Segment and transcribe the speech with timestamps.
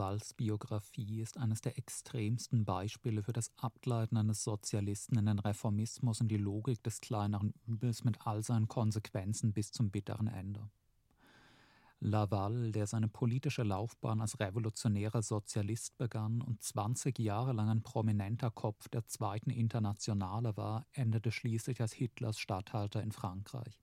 [0.00, 6.22] Lavals Biografie ist eines der extremsten Beispiele für das Abgleiten eines Sozialisten in den Reformismus
[6.22, 10.70] und die Logik des kleineren Übels mit all seinen Konsequenzen bis zum bitteren Ende.
[11.98, 18.50] Laval, der seine politische Laufbahn als revolutionärer Sozialist begann und 20 Jahre lang ein prominenter
[18.50, 23.78] Kopf der Zweiten Internationale war, endete schließlich als Hitlers Statthalter in Frankreich.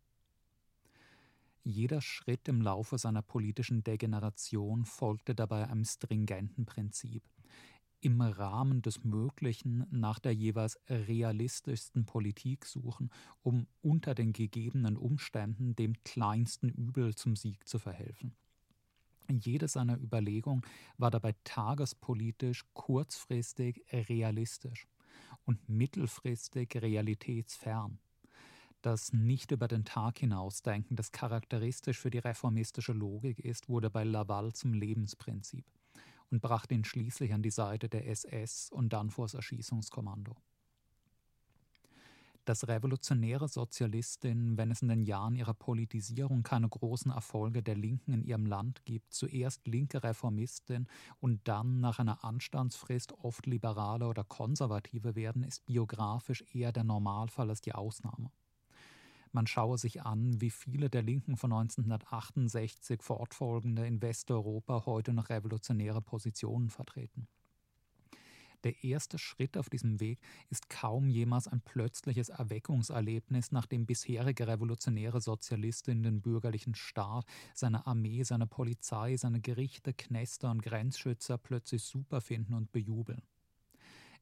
[1.70, 7.24] Jeder Schritt im Laufe seiner politischen Degeneration folgte dabei einem stringenten Prinzip.
[8.00, 13.10] Im Rahmen des Möglichen nach der jeweils realistischsten Politik suchen,
[13.42, 18.34] um unter den gegebenen Umständen dem kleinsten Übel zum Sieg zu verhelfen.
[19.30, 20.62] Jede seiner Überlegungen
[20.98, 24.88] war dabei tagespolitisch, kurzfristig realistisch
[25.44, 28.00] und mittelfristig realitätsfern.
[28.82, 34.04] Das nicht über den Tag hinausdenken, das charakteristisch für die reformistische Logik ist, wurde bei
[34.04, 35.66] Laval zum Lebensprinzip
[36.30, 40.36] und brachte ihn schließlich an die Seite der SS und dann vor das Erschießungskommando.
[42.46, 48.14] Dass revolutionäre Sozialistinnen, wenn es in den Jahren ihrer Politisierung keine großen Erfolge der Linken
[48.14, 50.88] in ihrem Land gibt, zuerst linke Reformistin
[51.20, 57.50] und dann nach einer Anstandsfrist oft liberale oder konservative werden, ist biografisch eher der Normalfall
[57.50, 58.32] als die Ausnahme.
[59.32, 65.30] Man schaue sich an, wie viele der Linken von 1968 fortfolgende in Westeuropa heute noch
[65.30, 67.28] revolutionäre Positionen vertreten.
[68.64, 70.20] Der erste Schritt auf diesem Weg
[70.50, 78.24] ist kaum jemals ein plötzliches Erweckungserlebnis, nachdem bisherige revolutionäre Sozialisten den bürgerlichen Staat, seine Armee,
[78.24, 83.22] seine Polizei, seine Gerichte, Knester und Grenzschützer plötzlich super finden und bejubeln.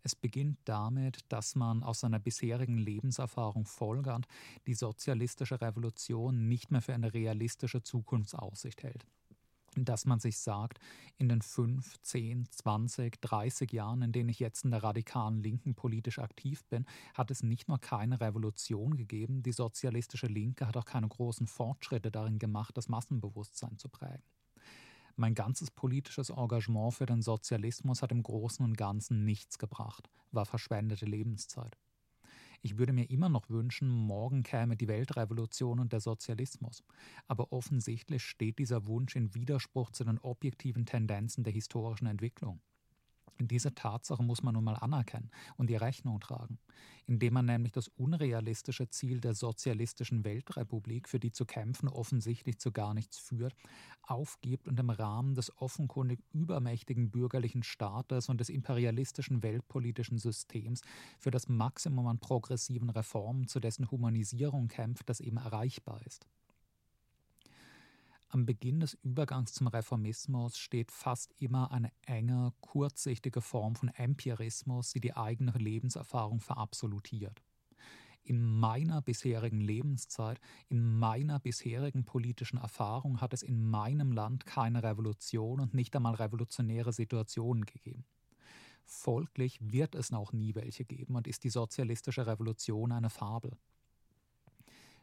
[0.06, 4.28] Es beginnt damit, dass man aus seiner bisherigen Lebenserfahrung folgert,
[4.68, 9.08] die sozialistische Revolution nicht mehr für eine realistische Zukunftsaussicht hält
[9.78, 10.80] dass man sich sagt,
[11.18, 15.76] in den fünf, zehn, zwanzig, dreißig Jahren, in denen ich jetzt in der radikalen Linken
[15.76, 20.86] politisch aktiv bin, hat es nicht nur keine Revolution gegeben, die sozialistische Linke hat auch
[20.86, 24.24] keine großen Fortschritte darin gemacht, das Massenbewusstsein zu prägen.
[25.18, 30.46] Mein ganzes politisches Engagement für den Sozialismus hat im Großen und Ganzen nichts gebracht, war
[30.46, 31.78] verschwendete Lebenszeit.
[32.62, 36.84] Ich würde mir immer noch wünschen, morgen käme die Weltrevolution und der Sozialismus.
[37.28, 42.62] Aber offensichtlich steht dieser Wunsch in Widerspruch zu den objektiven Tendenzen der historischen Entwicklung.
[43.40, 46.58] Diese Tatsache muss man nun mal anerkennen und die Rechnung tragen,
[47.06, 52.72] indem man nämlich das unrealistische Ziel der sozialistischen Weltrepublik, für die zu kämpfen offensichtlich zu
[52.72, 53.54] gar nichts führt,
[54.04, 60.82] aufgibt und im Rahmen des offenkundig übermächtigen bürgerlichen Staates und des imperialistischen weltpolitischen Systems
[61.20, 66.26] für das Maximum an progressiven Reformen, zu dessen Humanisierung kämpft, das eben erreichbar ist.
[68.36, 74.92] Am Beginn des Übergangs zum Reformismus steht fast immer eine enge, kurzsichtige Form von Empirismus,
[74.92, 77.42] die die eigene Lebenserfahrung verabsolutiert.
[78.24, 84.84] In meiner bisherigen Lebenszeit, in meiner bisherigen politischen Erfahrung hat es in meinem Land keine
[84.84, 88.04] Revolution und nicht einmal revolutionäre Situationen gegeben.
[88.84, 93.58] Folglich wird es auch nie welche geben und ist die sozialistische Revolution eine Fabel.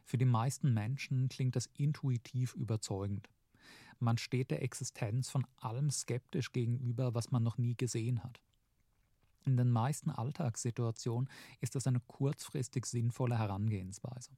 [0.03, 3.29] Für die meisten Menschen klingt das intuitiv überzeugend.
[3.99, 8.41] Man steht der Existenz von allem skeptisch gegenüber, was man noch nie gesehen hat.
[9.45, 14.31] In den meisten Alltagssituationen ist das eine kurzfristig sinnvolle Herangehensweise.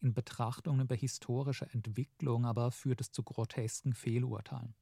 [0.00, 4.74] In Betrachtungen über historische Entwicklung aber führt es zu grotesken Fehlurteilen.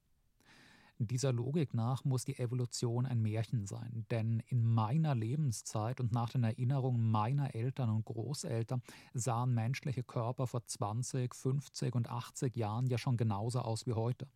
[1.02, 6.28] Dieser Logik nach muss die Evolution ein Märchen sein, denn in meiner Lebenszeit und nach
[6.28, 8.82] den Erinnerungen meiner Eltern und Großeltern
[9.14, 14.28] sahen menschliche Körper vor 20, 50 und 80 Jahren ja schon genauso aus wie heute.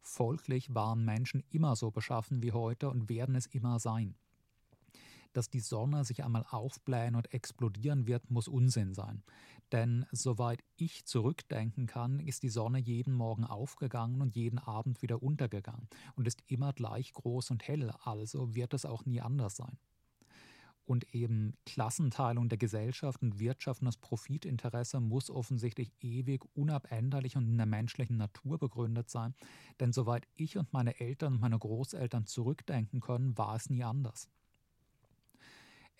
[0.00, 4.14] Folglich waren Menschen immer so beschaffen wie heute und werden es immer sein
[5.32, 9.22] dass die Sonne sich einmal aufblähen und explodieren wird, muss Unsinn sein.
[9.72, 15.22] Denn soweit ich zurückdenken kann, ist die Sonne jeden Morgen aufgegangen und jeden Abend wieder
[15.22, 19.78] untergegangen und ist immer gleich groß und hell, also wird es auch nie anders sein
[20.84, 27.46] und eben Klassenteilung der Gesellschaft und Wirtschaft und das Profitinteresse muss offensichtlich ewig, unabänderlich und
[27.46, 29.34] in der menschlichen Natur begründet sein.
[29.80, 34.28] Denn soweit ich und meine Eltern und meine Großeltern zurückdenken können, war es nie anders.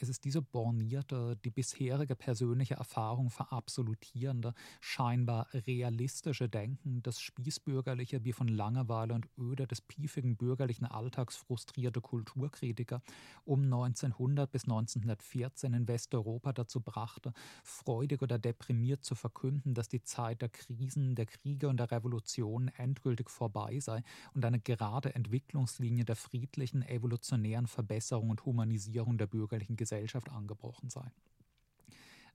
[0.02, 8.32] Es ist diese bornierte, die bisherige persönliche Erfahrung verabsolutierende, scheinbar realistische Denken, das spießbürgerliche wie
[8.32, 13.00] von Langeweile und Öde des piefigen bürgerlichen Alltags frustrierte Kulturkritiker
[13.44, 17.32] um 1900 bis 1914 in Westeuropa dazu brachte,
[17.62, 22.72] freudig oder deprimiert zu verkünden, dass die Zeit der Krisen, der Kriege und der Revolutionen
[22.76, 24.02] endgültig vorbei sei
[24.34, 30.88] und eine gerade Entwicklungslinie der friedlichen, evolutionären Verbesserung und Humanisierung der bürgerlichen Gesellschaft Gesellschaft angebrochen
[30.88, 31.10] sei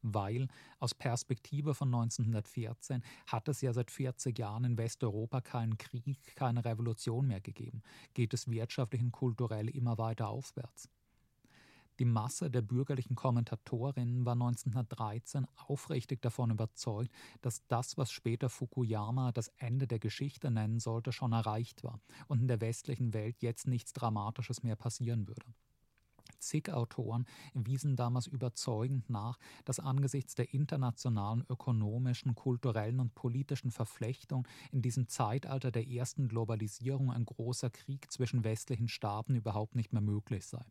[0.04, 0.48] weil
[0.80, 6.64] aus Perspektive von 1914 hat es ja seit 40 Jahren in Westeuropa keinen Krieg, keine
[6.64, 7.82] Revolution mehr gegeben,
[8.14, 10.88] geht es wirtschaftlich und kulturell immer weiter aufwärts.
[12.00, 17.12] Die Masse der bürgerlichen Kommentatorinnen war 1913 aufrichtig davon überzeugt,
[17.42, 22.40] dass das, was später Fukuyama das Ende der Geschichte nennen sollte, schon erreicht war und
[22.40, 25.48] in der westlichen Welt jetzt nichts Dramatisches mehr passieren würde.
[26.40, 34.48] Zig Autoren wiesen damals überzeugend nach, dass angesichts der internationalen ökonomischen, kulturellen und politischen Verflechtung
[34.72, 40.02] in diesem Zeitalter der ersten Globalisierung ein großer Krieg zwischen westlichen Staaten überhaupt nicht mehr
[40.02, 40.66] möglich sei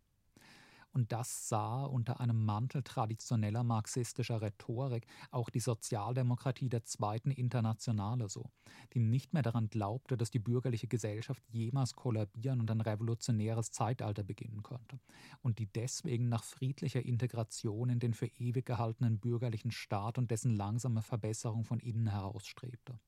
[0.92, 8.28] und das sah unter einem Mantel traditioneller marxistischer Rhetorik auch die Sozialdemokratie der Zweiten Internationale
[8.28, 8.50] so,
[8.94, 14.22] die nicht mehr daran glaubte, dass die bürgerliche Gesellschaft jemals kollabieren und ein revolutionäres Zeitalter
[14.22, 15.00] beginnen könnte,
[15.42, 20.56] und die deswegen nach friedlicher Integration in den für ewig gehaltenen bürgerlichen Staat und dessen
[20.56, 22.98] langsame Verbesserung von innen heraus strebte.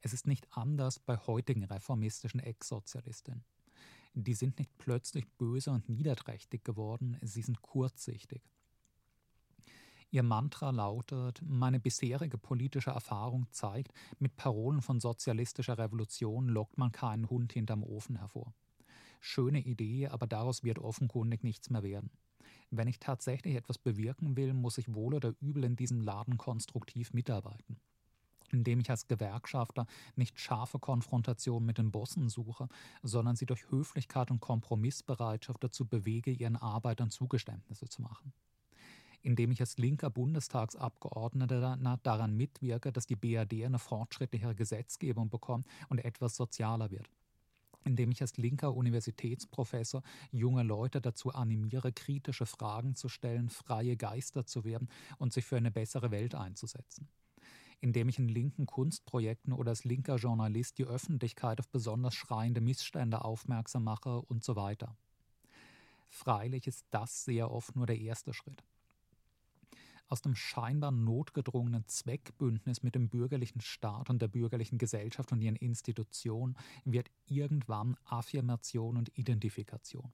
[0.00, 3.42] Es ist nicht anders bei heutigen reformistischen Ex-Sozialistinnen.
[4.16, 8.42] Die sind nicht plötzlich böse und niederträchtig geworden, sie sind kurzsichtig.
[10.10, 16.92] Ihr Mantra lautet, meine bisherige politische Erfahrung zeigt, mit Parolen von sozialistischer Revolution lockt man
[16.92, 18.54] keinen Hund hinterm Ofen hervor.
[19.20, 22.12] Schöne Idee, aber daraus wird offenkundig nichts mehr werden.
[22.70, 27.12] Wenn ich tatsächlich etwas bewirken will, muss ich wohl oder übel in diesem Laden konstruktiv
[27.12, 27.80] mitarbeiten
[28.54, 29.86] indem ich als Gewerkschafter
[30.16, 32.68] nicht scharfe Konfrontation mit den Bossen suche,
[33.02, 38.32] sondern sie durch Höflichkeit und Kompromissbereitschaft dazu bewege, ihren Arbeitern Zugeständnisse zu machen.
[39.22, 46.04] Indem ich als linker Bundestagsabgeordneter daran mitwirke, dass die BRD eine fortschrittlichere Gesetzgebung bekommt und
[46.04, 47.10] etwas sozialer wird
[47.86, 50.02] indem ich als linker Universitätsprofessor
[50.32, 55.58] junge Leute dazu animiere, kritische Fragen zu stellen, freie Geister zu werden und sich für
[55.58, 57.10] eine bessere Welt einzusetzen
[57.84, 63.22] indem ich in linken Kunstprojekten oder als linker Journalist die Öffentlichkeit auf besonders schreiende Missstände
[63.22, 64.96] aufmerksam mache und so weiter.
[66.08, 68.64] Freilich ist das sehr oft nur der erste Schritt.
[70.08, 75.56] Aus dem scheinbar notgedrungenen Zweckbündnis mit dem bürgerlichen Staat und der bürgerlichen Gesellschaft und ihren
[75.56, 80.10] Institutionen wird irgendwann Affirmation und Identifikation.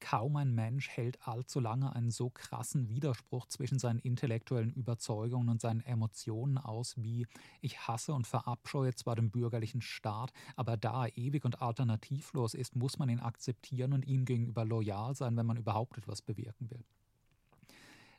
[0.00, 5.60] Kaum ein Mensch hält allzu lange einen so krassen Widerspruch zwischen seinen intellektuellen Überzeugungen und
[5.60, 7.26] seinen Emotionen aus wie
[7.60, 12.76] ich hasse und verabscheue zwar den bürgerlichen Staat, aber da er ewig und alternativlos ist,
[12.76, 16.84] muss man ihn akzeptieren und ihm gegenüber loyal sein, wenn man überhaupt etwas bewirken will.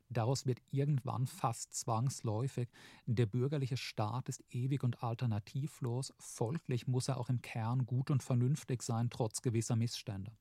[0.10, 2.70] Daraus wird irgendwann fast zwangsläufig,
[3.06, 8.22] der bürgerliche Staat ist ewig und alternativlos, folglich muss er auch im Kern gut und
[8.22, 10.32] vernünftig sein, trotz gewisser Missstände.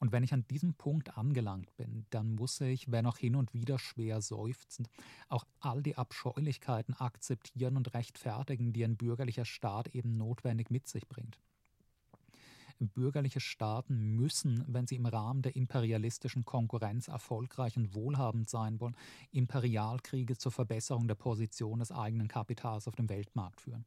[0.00, 3.52] Und wenn ich an diesem Punkt angelangt bin, dann muss ich, wenn auch hin und
[3.52, 4.88] wieder schwer seufzend,
[5.28, 11.06] auch all die Abscheulichkeiten akzeptieren und rechtfertigen, die ein bürgerlicher Staat eben notwendig mit sich
[11.06, 11.38] bringt.
[12.78, 18.96] Bürgerliche Staaten müssen, wenn sie im Rahmen der imperialistischen Konkurrenz erfolgreich und wohlhabend sein wollen,
[19.32, 23.84] Imperialkriege zur Verbesserung der Position des eigenen Kapitals auf dem Weltmarkt führen.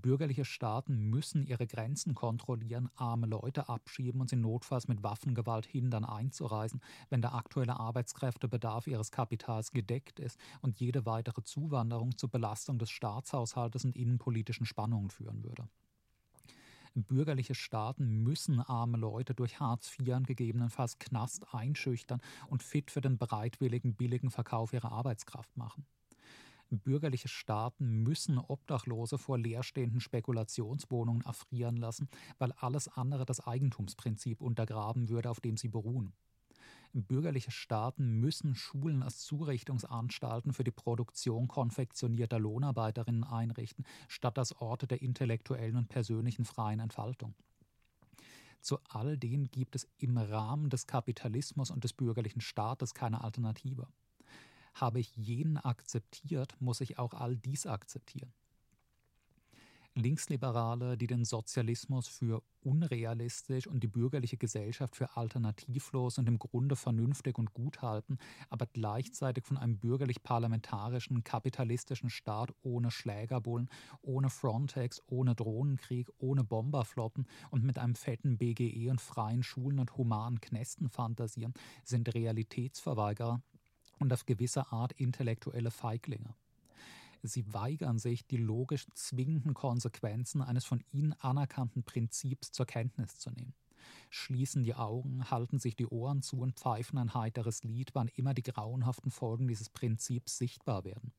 [0.00, 6.04] Bürgerliche Staaten müssen ihre Grenzen kontrollieren, arme Leute abschieben und sie notfalls mit Waffengewalt hindern
[6.04, 6.80] einzureisen,
[7.10, 12.90] wenn der aktuelle Arbeitskräftebedarf ihres Kapitals gedeckt ist und jede weitere Zuwanderung zur Belastung des
[12.90, 15.68] Staatshaushaltes und innenpolitischen Spannungen führen würde.
[16.94, 23.16] Bürgerliche Staaten müssen arme Leute durch Hartz IV gegebenenfalls Knast einschüchtern und fit für den
[23.16, 25.86] bereitwilligen, billigen Verkauf ihrer Arbeitskraft machen.
[26.80, 35.08] Bürgerliche Staaten müssen Obdachlose vor leerstehenden Spekulationswohnungen erfrieren lassen, weil alles andere das Eigentumsprinzip untergraben
[35.08, 36.12] würde, auf dem sie beruhen.
[36.94, 44.86] Bürgerliche Staaten müssen Schulen als Zurichtungsanstalten für die Produktion konfektionierter Lohnarbeiterinnen einrichten, statt als Orte
[44.86, 47.34] der intellektuellen und persönlichen freien Entfaltung.
[48.60, 53.88] Zu all dem gibt es im Rahmen des Kapitalismus und des bürgerlichen Staates keine Alternative.
[54.74, 58.32] Habe ich jenen akzeptiert, muss ich auch all dies akzeptieren.
[59.94, 66.76] Linksliberale, die den Sozialismus für unrealistisch und die bürgerliche Gesellschaft für alternativlos und im Grunde
[66.76, 73.68] vernünftig und gut halten, aber gleichzeitig von einem bürgerlich-parlamentarischen, kapitalistischen Staat ohne Schlägerbullen,
[74.00, 79.96] ohne Frontex, ohne Drohnenkrieg, ohne Bomberflotten und mit einem fetten BGE und freien Schulen und
[79.96, 81.52] humanen Knästen fantasieren,
[81.84, 83.42] sind Realitätsverweigerer
[84.02, 86.34] und auf gewisse Art intellektuelle Feiglinge.
[87.22, 93.30] Sie weigern sich, die logisch zwingenden Konsequenzen eines von ihnen anerkannten Prinzips zur Kenntnis zu
[93.30, 93.54] nehmen.
[94.10, 98.34] Schließen die Augen, halten sich die Ohren zu und pfeifen ein heiteres Lied, wann immer
[98.34, 101.12] die grauenhaften Folgen dieses Prinzips sichtbar werden.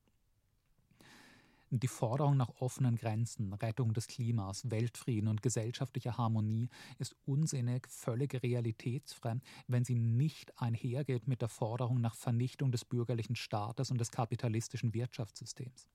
[1.76, 8.44] Die Forderung nach offenen Grenzen, Rettung des Klimas, Weltfrieden und gesellschaftlicher Harmonie ist unsinnig, völlig
[8.44, 14.12] realitätsfremd, wenn sie nicht einhergeht mit der Forderung nach Vernichtung des bürgerlichen Staates und des
[14.12, 15.90] kapitalistischen Wirtschaftssystems.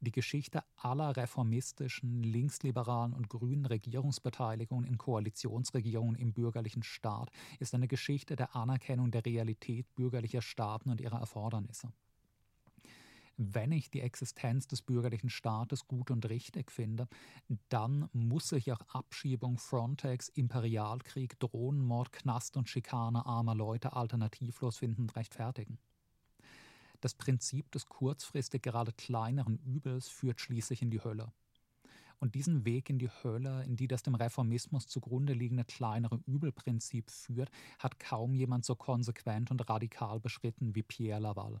[0.00, 7.30] Die Geschichte aller reformistischen, linksliberalen und grünen Regierungsbeteiligungen in Koalitionsregierungen im bürgerlichen Staat
[7.60, 11.94] ist eine Geschichte der Anerkennung der Realität bürgerlicher Staaten und ihrer Erfordernisse
[13.36, 17.06] wenn ich die Existenz des bürgerlichen Staates gut und richtig finde,
[17.68, 25.10] dann muss ich auch Abschiebung, Frontex, Imperialkrieg, Drohnenmord, Knast und Schikane armer Leute alternativlos finden
[25.10, 25.78] rechtfertigen.
[27.00, 31.32] Das Prinzip des kurzfristig gerade kleineren Übels führt schließlich in die Hölle.
[32.18, 37.10] Und diesen Weg in die Hölle, in die das dem Reformismus zugrunde liegende kleinere Übelprinzip
[37.10, 41.60] führt, hat kaum jemand so konsequent und radikal beschritten wie Pierre Laval.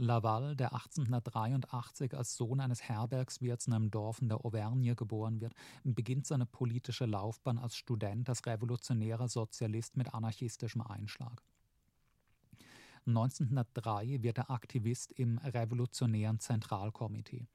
[0.00, 5.54] Laval, der 1883 als Sohn eines Herbergswirts in einem Dorf in der Auvergne geboren wird,
[5.82, 11.42] beginnt seine politische Laufbahn als Student, als revolutionärer Sozialist mit anarchistischem Einschlag.
[13.08, 17.46] 1903 wird er Aktivist im Revolutionären Zentralkomitee,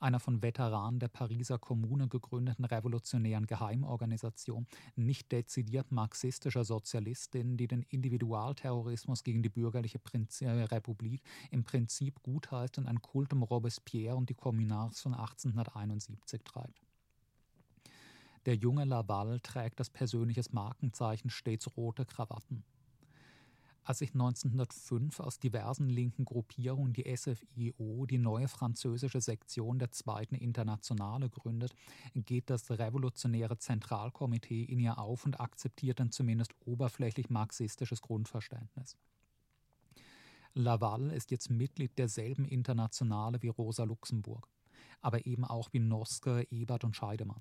[0.00, 4.66] einer von Veteranen der Pariser Kommune gegründeten revolutionären Geheimorganisation,
[4.96, 12.22] nicht dezidiert marxistischer Sozialistin, die den Individualterrorismus gegen die bürgerliche Prinz äh, Republik im Prinzip
[12.22, 16.80] gutheißt und ein Kult um Robespierre und die Kommunards von 1871 treibt.
[18.46, 22.64] Der junge Laval trägt das persönliche Markenzeichen stets rote Krawatten.
[23.84, 30.36] Als sich 1905 aus diversen linken Gruppierungen die SFIO, die neue französische Sektion der Zweiten
[30.36, 31.74] Internationale, gründet,
[32.14, 38.96] geht das revolutionäre Zentralkomitee in ihr auf und akzeptiert ein zumindest oberflächlich marxistisches Grundverständnis.
[40.54, 44.48] Laval ist jetzt Mitglied derselben Internationale wie Rosa Luxemburg,
[45.00, 47.40] aber eben auch wie Noske, Ebert und Scheidemann.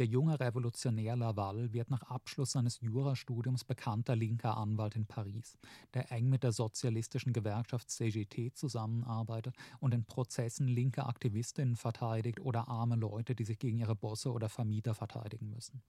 [0.00, 5.56] Der junge Revolutionär Laval wird nach Abschluss seines Jurastudiums bekannter linker Anwalt in Paris,
[5.94, 12.66] der eng mit der sozialistischen Gewerkschaft CGT zusammenarbeitet und in Prozessen linke Aktivistinnen verteidigt oder
[12.66, 15.80] arme Leute, die sich gegen ihre Bosse oder Vermieter verteidigen müssen.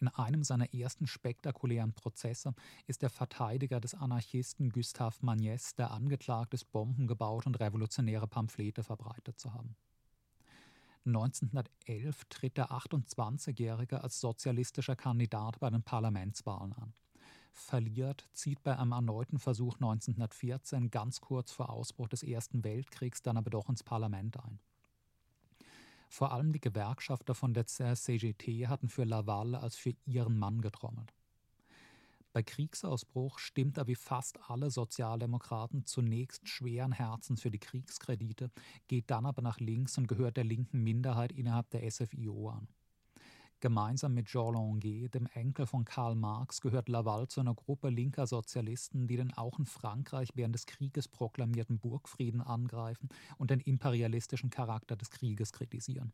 [0.00, 2.54] In einem seiner ersten spektakulären Prozesse
[2.86, 8.84] ist der Verteidiger des Anarchisten Gustave Magnès der angeklagt ist, Bomben gebaut und revolutionäre Pamphlete
[8.84, 9.74] verbreitet zu haben.
[11.06, 16.94] 1911 tritt der 28-Jährige als sozialistischer Kandidat bei den Parlamentswahlen an.
[17.52, 23.36] Verliert, zieht bei einem erneuten Versuch 1914 ganz kurz vor Ausbruch des Ersten Weltkriegs dann
[23.36, 24.58] aber doch ins Parlament ein.
[26.08, 31.12] Vor allem die Gewerkschafter von der CGT hatten für Laval als für ihren Mann getrommelt.
[32.34, 38.50] Bei Kriegsausbruch stimmt er wie fast alle Sozialdemokraten zunächst schweren Herzens für die Kriegskredite,
[38.88, 42.66] geht dann aber nach links und gehört der linken Minderheit innerhalb der SFIO an.
[43.60, 48.26] Gemeinsam mit Jean Longuet, dem Enkel von Karl Marx, gehört Laval zu einer Gruppe linker
[48.26, 54.50] Sozialisten, die den auch in Frankreich während des Krieges proklamierten Burgfrieden angreifen und den imperialistischen
[54.50, 56.12] Charakter des Krieges kritisieren.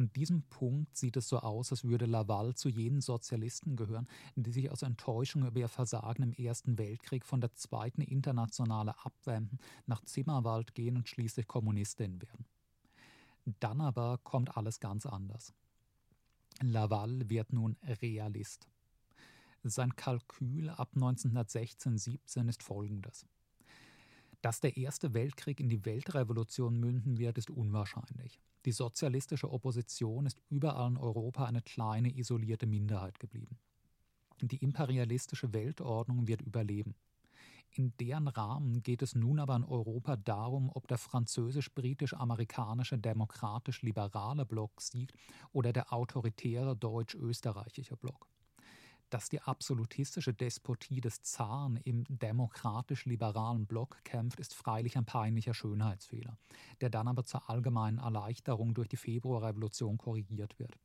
[0.00, 4.50] An diesem Punkt sieht es so aus, als würde Laval zu jenen Sozialisten gehören, die
[4.50, 10.02] sich aus Enttäuschung über ihr Versagen im Ersten Weltkrieg von der zweiten Internationale abwenden, nach
[10.06, 12.46] Zimmerwald gehen und schließlich Kommunistin werden.
[13.44, 15.52] Dann aber kommt alles ganz anders.
[16.62, 18.68] Laval wird nun Realist.
[19.64, 23.26] Sein Kalkül ab 1916-17 ist folgendes.
[24.42, 28.40] Dass der Erste Weltkrieg in die Weltrevolution münden wird, ist unwahrscheinlich.
[28.64, 33.58] Die sozialistische Opposition ist überall in Europa eine kleine, isolierte Minderheit geblieben.
[34.40, 36.94] Die imperialistische Weltordnung wird überleben.
[37.72, 44.80] In deren Rahmen geht es nun aber in Europa darum, ob der französisch-britisch-amerikanische demokratisch-liberale Block
[44.80, 45.14] siegt
[45.52, 48.26] oder der autoritäre deutsch-österreichische Block.
[49.10, 56.38] Dass die absolutistische Despotie des Zaren im demokratisch-liberalen Block kämpft, ist freilich ein peinlicher Schönheitsfehler,
[56.80, 60.78] der dann aber zur allgemeinen Erleichterung durch die Februarrevolution korrigiert wird.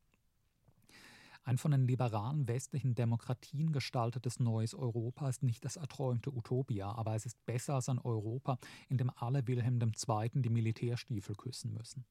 [1.43, 7.13] Ein von den liberalen westlichen Demokratien gestaltetes neues Europa ist nicht das erträumte Utopia, aber
[7.13, 8.57] es ist besser als ein Europa,
[8.89, 10.29] in dem alle Wilhelm II.
[10.33, 12.03] die Militärstiefel küssen müssen.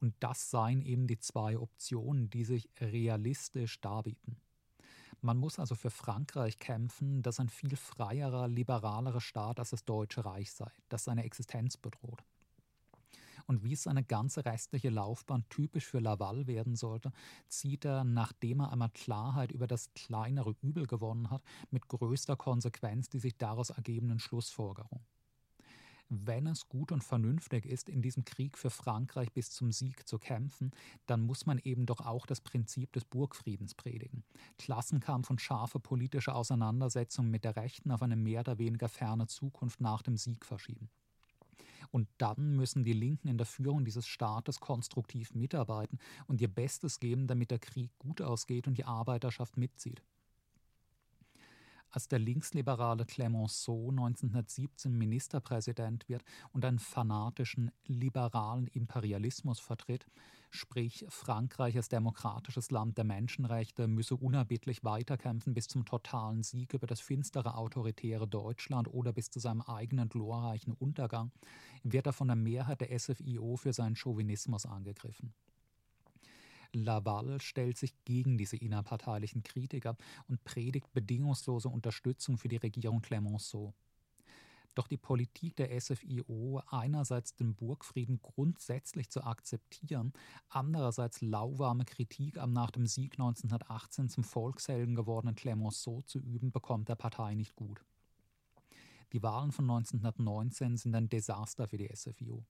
[0.00, 4.40] Und das seien eben die zwei Optionen, die sich realistisch darbieten.
[5.20, 10.24] Man muss also für Frankreich kämpfen, das ein viel freierer, liberalerer Staat als das Deutsche
[10.24, 12.24] Reich sei, das seine Existenz bedroht
[13.48, 17.12] und wie es seine ganze restliche Laufbahn typisch für Laval werden sollte,
[17.48, 23.08] zieht er, nachdem er einmal Klarheit über das kleinere Übel gewonnen hat, mit größter Konsequenz
[23.08, 25.04] die sich daraus ergebenden Schlussfolgerungen.
[26.10, 30.18] Wenn es gut und vernünftig ist, in diesem Krieg für Frankreich bis zum Sieg zu
[30.18, 30.70] kämpfen,
[31.04, 34.24] dann muss man eben doch auch das Prinzip des Burgfriedens predigen.
[34.56, 39.82] Klassenkampf und scharfe politische Auseinandersetzungen mit der Rechten auf eine mehr oder weniger ferne Zukunft
[39.82, 40.88] nach dem Sieg verschieben.
[41.90, 47.00] Und dann müssen die Linken in der Führung dieses Staates konstruktiv mitarbeiten und ihr Bestes
[47.00, 50.02] geben, damit der Krieg gut ausgeht und die Arbeiterschaft mitzieht.
[51.90, 60.06] Als der linksliberale Clemenceau 1917 Ministerpräsident wird und einen fanatischen liberalen Imperialismus vertritt,
[60.50, 66.86] sprich Frankreich als demokratisches Land der Menschenrechte müsse unerbittlich weiterkämpfen bis zum totalen Sieg über
[66.86, 71.32] das finstere autoritäre Deutschland oder bis zu seinem eigenen glorreichen Untergang,
[71.82, 75.32] wird er von der Mehrheit der SFIO für seinen Chauvinismus angegriffen.
[76.84, 79.96] Laval stellt sich gegen diese innerparteilichen Kritiker
[80.28, 83.74] und predigt bedingungslose Unterstützung für die Regierung Clemenceau.
[84.74, 90.12] Doch die Politik der SFIO, einerseits den Burgfrieden grundsätzlich zu akzeptieren,
[90.48, 96.88] andererseits lauwarme Kritik am nach dem Sieg 1918 zum Volkshelden gewordenen Clemenceau zu üben, bekommt
[96.88, 97.84] der Partei nicht gut.
[99.12, 102.44] Die Wahlen von 1919 sind ein Desaster für die SFIO.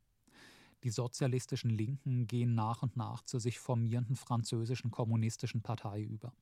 [0.85, 6.33] Die sozialistischen Linken gehen nach und nach zur sich formierenden französischen kommunistischen Partei über.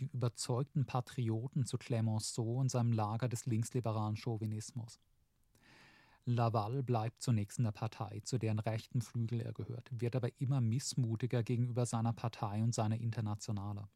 [0.00, 5.00] Die überzeugten Patrioten zu Clemenceau und seinem Lager des linksliberalen Chauvinismus.
[6.26, 10.60] Laval bleibt zunächst in der Partei, zu deren rechten Flügel er gehört, wird aber immer
[10.60, 13.88] missmutiger gegenüber seiner Partei und seiner Internationale.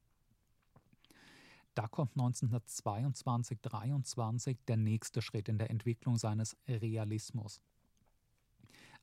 [1.74, 7.60] Da kommt 1922-23 der nächste Schritt in der Entwicklung seines Realismus.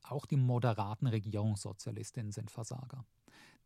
[0.02, 3.04] Auch die moderaten Regierungssozialistinnen sind Versager.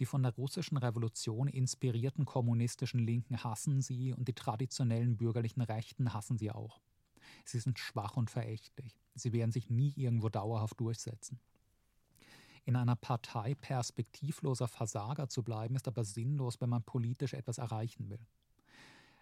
[0.01, 6.13] Die von der russischen Revolution inspirierten kommunistischen Linken hassen sie und die traditionellen bürgerlichen Rechten
[6.13, 6.81] hassen sie auch.
[7.45, 8.99] Sie sind schwach und verächtlich.
[9.15, 11.39] Sie werden sich nie irgendwo dauerhaft durchsetzen.
[12.65, 18.09] In einer Partei perspektivloser Versager zu bleiben, ist aber sinnlos, wenn man politisch etwas erreichen
[18.09, 18.27] will.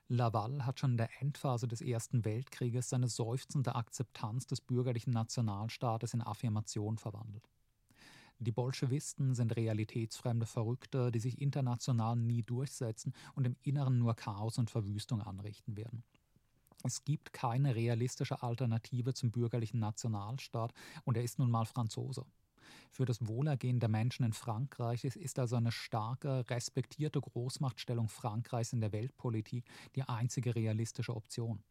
[0.09, 6.15] Laval hat schon in der Endphase des Ersten Weltkrieges seine seufzende Akzeptanz des bürgerlichen Nationalstaates
[6.15, 7.49] in Affirmation verwandelt.
[8.38, 14.59] Die Bolschewisten sind realitätsfremde Verrückte, die sich international nie durchsetzen und im Inneren nur Chaos
[14.59, 16.03] und Verwüstung anrichten werden.
[16.83, 22.27] Es gibt keine realistische Alternative zum bürgerlichen Nationalstaat und er ist nun mal Franzose.
[22.90, 28.81] Für das Wohlergehen der Menschen in Frankreich ist also eine starke, respektierte Großmachtstellung Frankreichs in
[28.81, 31.62] der Weltpolitik die einzige realistische Option.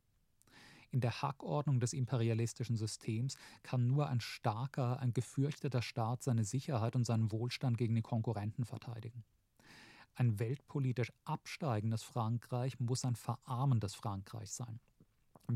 [0.91, 6.95] In der Hackordnung des imperialistischen Systems kann nur ein starker, ein gefürchteter Staat seine Sicherheit
[6.95, 9.23] und seinen Wohlstand gegen die Konkurrenten verteidigen.
[10.15, 14.81] Ein weltpolitisch absteigendes Frankreich muss ein verarmendes Frankreich sein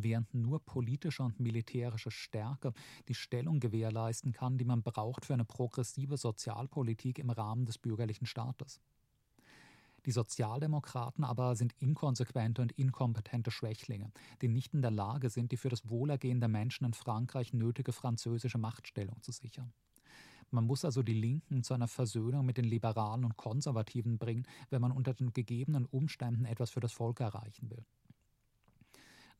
[0.04, 2.74] während nur politische und militärische Stärke
[3.08, 8.26] die Stellung gewährleisten kann, die man braucht für eine progressive Sozialpolitik im Rahmen des bürgerlichen
[8.26, 8.80] Staates.
[10.06, 15.58] Die Sozialdemokraten aber sind inkonsequente und inkompetente Schwächlinge, die nicht in der Lage sind, die
[15.58, 19.74] für das Wohlergehen der Menschen in Frankreich nötige französische Machtstellung zu sichern.
[20.52, 24.82] Man muss also die Linken zu einer Versöhnung mit den Liberalen und Konservativen bringen, wenn
[24.82, 27.84] man unter den gegebenen Umständen etwas für das Volk erreichen will.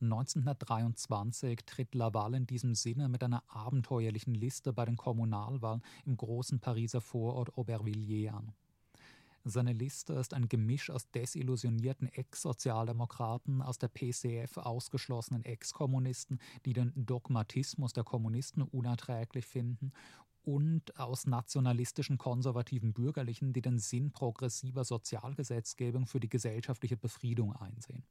[0.00, 6.60] 1923 tritt Laval in diesem Sinne mit einer abenteuerlichen Liste bei den Kommunalwahlen im großen
[6.60, 8.52] Pariser Vorort Aubervilliers an.
[9.48, 16.92] Seine Liste ist ein Gemisch aus desillusionierten Ex-Sozialdemokraten, aus der PCF ausgeschlossenen Ex-Kommunisten, die den
[16.96, 19.92] Dogmatismus der Kommunisten unerträglich finden,
[20.42, 28.04] und aus nationalistischen konservativen Bürgerlichen, die den Sinn progressiver Sozialgesetzgebung für die gesellschaftliche Befriedung einsehen.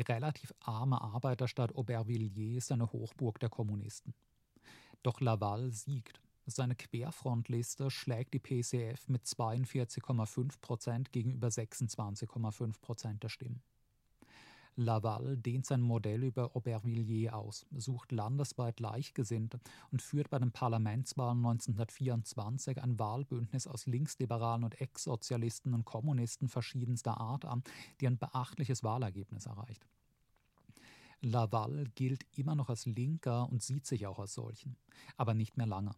[0.00, 4.14] Relativ arme Arbeiterstadt Aubervilliers ist eine Hochburg der Kommunisten.
[5.02, 6.20] Doch Laval siegt.
[6.46, 13.62] Seine Querfrontliste schlägt die PCF mit 42,5 Prozent gegenüber 26,5 Prozent der Stimmen.
[14.76, 19.58] Laval dehnt sein Modell über Aubervilliers aus, sucht landesweit Gleichgesinnte
[19.90, 27.18] und führt bei den Parlamentswahlen 1924 ein Wahlbündnis aus Linksliberalen und Ex-Sozialisten und Kommunisten verschiedenster
[27.18, 27.62] Art an,
[28.00, 29.86] die ein beachtliches Wahlergebnis erreicht.
[31.22, 34.76] Laval gilt immer noch als Linker und sieht sich auch als solchen,
[35.16, 35.92] aber nicht mehr lange.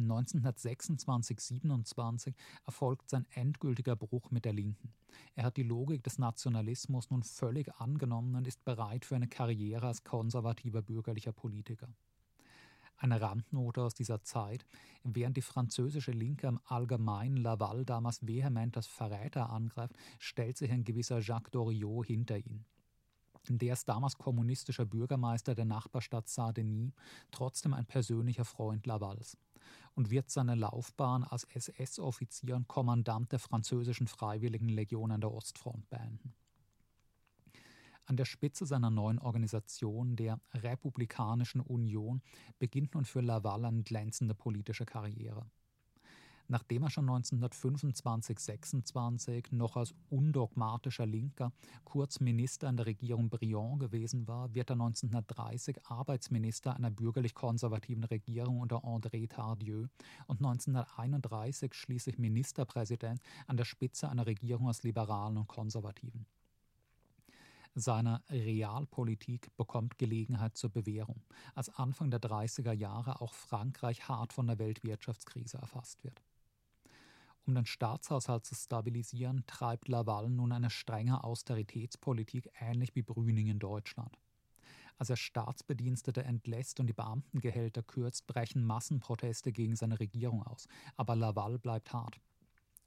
[0.00, 2.34] 1926-27
[2.66, 4.92] erfolgt sein endgültiger Bruch mit der Linken.
[5.34, 9.86] Er hat die Logik des Nationalismus nun völlig angenommen und ist bereit für eine Karriere
[9.86, 11.88] als konservativer bürgerlicher Politiker.
[12.96, 14.64] Eine Randnote aus dieser Zeit,
[15.02, 20.84] während die französische Linke im Allgemeinen Laval damals vehement als Verräter angreift, stellt sich ein
[20.84, 22.64] gewisser Jacques Doriot hinter ihn.
[23.48, 26.92] Der ist damals kommunistischer Bürgermeister der Nachbarstadt Saint-Denis,
[27.30, 29.36] trotzdem ein persönlicher Freund Lavals
[29.94, 35.88] und wird seine Laufbahn als SS-Offizier und Kommandant der französischen Freiwilligen Legion an der Ostfront
[35.90, 36.34] beenden.
[38.06, 42.20] An der Spitze seiner neuen Organisation, der Republikanischen Union,
[42.58, 45.46] beginnt nun für Laval eine glänzende politische Karriere.
[46.46, 51.52] Nachdem er schon 1925-26 noch als undogmatischer Linker
[51.84, 58.60] kurz Minister in der Regierung Briand gewesen war, wird er 1930 Arbeitsminister einer bürgerlich-konservativen Regierung
[58.60, 59.86] unter André Tardieu
[60.26, 66.26] und 1931 schließlich Ministerpräsident an der Spitze einer Regierung aus Liberalen und Konservativen.
[67.76, 71.24] Seine Realpolitik bekommt Gelegenheit zur Bewährung,
[71.56, 76.22] als Anfang der 30er Jahre auch Frankreich hart von der Weltwirtschaftskrise erfasst wird.
[77.46, 83.58] Um den Staatshaushalt zu stabilisieren, treibt Laval nun eine strenge Austeritätspolitik, ähnlich wie Brüning in
[83.58, 84.18] Deutschland.
[84.96, 90.68] Als er Staatsbedienstete entlässt und die Beamtengehälter kürzt, brechen Massenproteste gegen seine Regierung aus.
[90.96, 92.18] Aber Laval bleibt hart.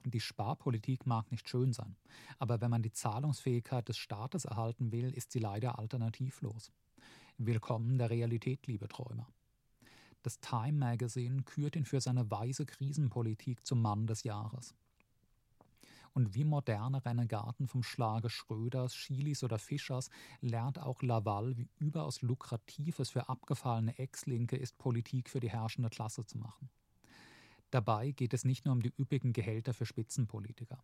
[0.04, 1.96] Die Sparpolitik mag nicht schön sein,
[2.38, 6.72] aber wenn man die Zahlungsfähigkeit des Staates erhalten will, ist sie leider alternativlos.
[7.36, 9.28] Willkommen der Realität, liebe Träumer.
[10.22, 14.74] Das Time Magazine kürt ihn für seine weise Krisenpolitik zum Mann des Jahres.
[16.12, 22.22] Und wie moderne Renegaten vom Schlage Schröders, Schilis oder Fischers lernt auch Laval, wie überaus
[22.22, 26.70] lukrativ es für abgefallene Ex-Linke ist, Politik für die herrschende Klasse zu machen.
[27.70, 30.82] Dabei geht es nicht nur um die üppigen Gehälter für Spitzenpolitiker.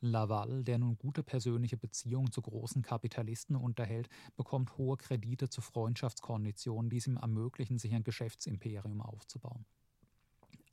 [0.00, 6.90] Laval, der nun gute persönliche Beziehungen zu großen Kapitalisten unterhält, bekommt hohe Kredite zu Freundschaftskonditionen,
[6.90, 9.64] die es ihm ermöglichen, sich ein Geschäftsimperium aufzubauen.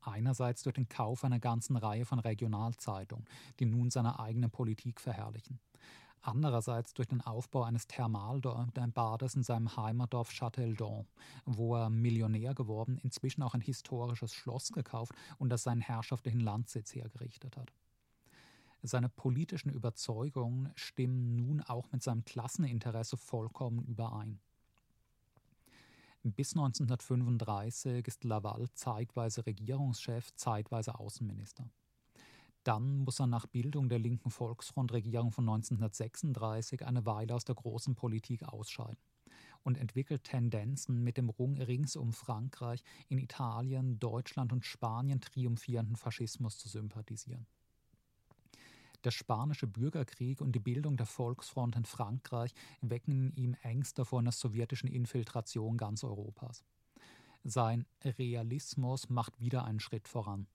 [0.01, 3.25] Einerseits durch den Kauf einer ganzen Reihe von Regionalzeitungen,
[3.59, 5.59] die nun seine eigene Politik verherrlichen.
[6.25, 11.05] Andererseits durch den Aufbau eines Thermalbades in seinem Heimatdorf Châteldon,
[11.45, 16.95] wo er Millionär geworden, inzwischen auch ein historisches Schloss gekauft und das seinen herrschaftlichen Landsitz
[16.95, 17.73] hergerichtet hat.
[18.85, 24.39] Seine politischen Überzeugungen stimmen nun auch mit seinem Klasseninteresse vollkommen überein.
[26.23, 31.69] Bis 1935 ist Laval zeitweise Regierungschef, zeitweise Außenminister.
[32.65, 37.95] Dann muss er nach Bildung der linken Volksfrontregierung von 1936 eine Weile aus der großen
[37.95, 38.99] Politik ausscheiden
[39.63, 46.57] und entwickelt Tendenzen, mit dem rings um Frankreich in Italien, Deutschland und Spanien triumphierenden Faschismus
[46.57, 47.47] zu sympathisieren.
[49.03, 54.19] Der spanische Bürgerkrieg und die Bildung der Volksfront in Frankreich wecken in ihm Ängste vor
[54.19, 56.63] einer sowjetischen Infiltration ganz Europas.
[57.43, 60.47] Sein Realismus macht wieder einen Schritt voran.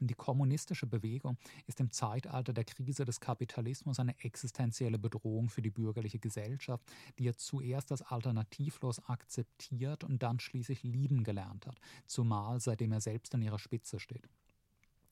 [0.00, 5.70] Die kommunistische Bewegung ist im Zeitalter der Krise des Kapitalismus eine existenzielle Bedrohung für die
[5.70, 6.84] bürgerliche Gesellschaft,
[7.18, 13.00] die er zuerst als alternativlos akzeptiert und dann schließlich lieben gelernt hat, zumal seitdem er
[13.00, 14.28] selbst an ihrer Spitze steht.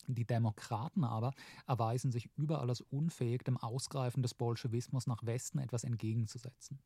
[0.06, 1.32] Die Demokraten aber
[1.66, 6.78] erweisen sich überall als unfähig, dem Ausgreifen des Bolschewismus nach Westen etwas entgegenzusetzen.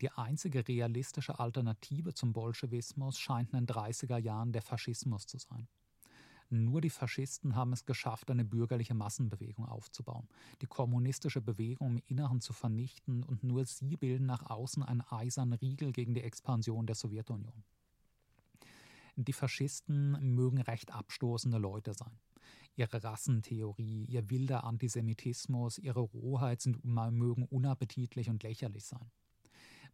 [0.00, 5.68] Die einzige realistische Alternative zum Bolschewismus scheint in den 30er Jahren der Faschismus zu sein.
[6.48, 10.28] Nur die Faschisten haben es geschafft, eine bürgerliche Massenbewegung aufzubauen,
[10.60, 15.54] die kommunistische Bewegung im Inneren zu vernichten und nur sie bilden nach außen einen eisernen
[15.54, 17.64] Riegel gegen die Expansion der Sowjetunion.
[19.18, 22.18] Die Faschisten mögen recht abstoßende Leute sein.
[22.76, 29.10] Ihre Rassentheorie, ihr wilder Antisemitismus, ihre Rohheit sind, mögen unappetitlich und lächerlich sein.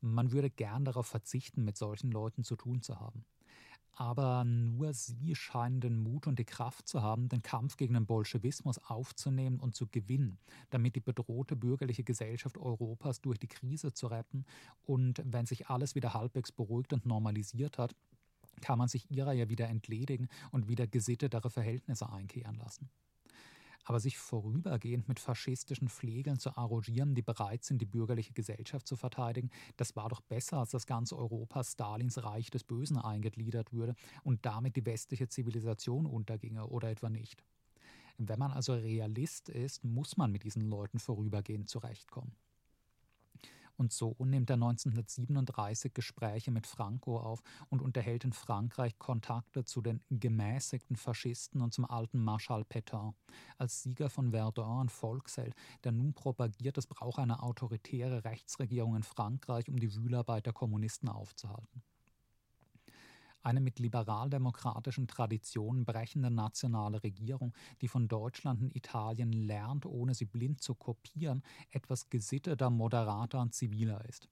[0.01, 3.25] Man würde gern darauf verzichten, mit solchen Leuten zu tun zu haben.
[3.95, 8.07] Aber nur sie scheinen den Mut und die Kraft zu haben, den Kampf gegen den
[8.07, 10.39] Bolschewismus aufzunehmen und zu gewinnen,
[10.71, 14.47] damit die bedrohte bürgerliche Gesellschaft Europas durch die Krise zu retten
[14.83, 17.95] und, wenn sich alles wieder halbwegs beruhigt und normalisiert hat,
[18.61, 22.91] kann man sich ihrer ja wieder entledigen und wieder gesittetere Verhältnisse einkehren lassen.
[23.85, 28.95] Aber sich vorübergehend mit faschistischen Pflegeln zu arrangieren, die bereit sind, die bürgerliche Gesellschaft zu
[28.95, 33.97] verteidigen, das war doch besser, als dass ganz Europa Stalins Reich des Bösen eingegliedert würde
[34.23, 37.43] und damit die westliche Zivilisation unterginge oder etwa nicht.
[38.19, 42.37] Wenn man also Realist ist, muss man mit diesen Leuten vorübergehend zurechtkommen.
[43.77, 49.81] Und so nimmt er 1937 Gespräche mit Franco auf und unterhält in Frankreich Kontakte zu
[49.81, 53.15] den gemäßigten Faschisten und zum alten Marschall Pétain.
[53.59, 55.55] Als Sieger von Verdun und Volksheld,
[55.85, 61.09] der nun propagiert, es braucht eine autoritäre Rechtsregierung in Frankreich, um die Wühlarbeit der Kommunisten
[61.09, 61.83] aufzuhalten.
[63.43, 70.27] Eine mit liberaldemokratischen Traditionen brechende nationale Regierung, die von Deutschland und Italien lernt, ohne sie
[70.27, 74.29] blind zu kopieren, etwas gesitteter, moderater und ziviler ist.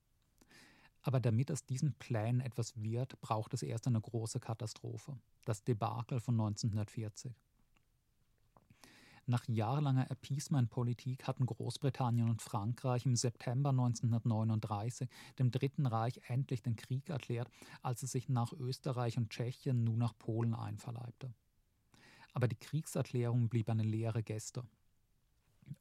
[1.01, 6.19] Aber damit aus diesen Plänen etwas wird, braucht es erst eine große Katastrophe, das Debakel
[6.19, 7.33] von 1940.
[9.31, 15.07] Nach jahrelanger Appeasement-Politik hatten Großbritannien und Frankreich im September 1939
[15.39, 17.49] dem Dritten Reich endlich den Krieg erklärt,
[17.81, 21.33] als es sich nach Österreich und Tschechien nun nach Polen einverleibte.
[22.33, 24.65] Aber die Kriegserklärung blieb eine leere Geste.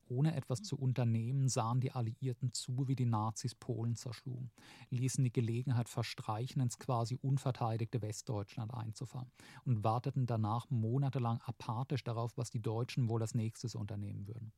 [0.09, 4.51] Ohne etwas zu unternehmen, sahen die Alliierten zu, wie die Nazis Polen zerschlugen,
[4.91, 9.31] ließen die Gelegenheit verstreichen, ins quasi unverteidigte Westdeutschland einzufahren
[9.65, 14.53] und warteten danach monatelang apathisch darauf, was die Deutschen wohl als nächstes unternehmen würden.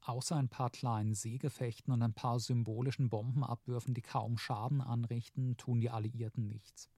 [0.00, 5.80] Außer ein paar kleinen Seegefechten und ein paar symbolischen Bombenabwürfen, die kaum Schaden anrichten, tun
[5.80, 6.90] die Alliierten nichts.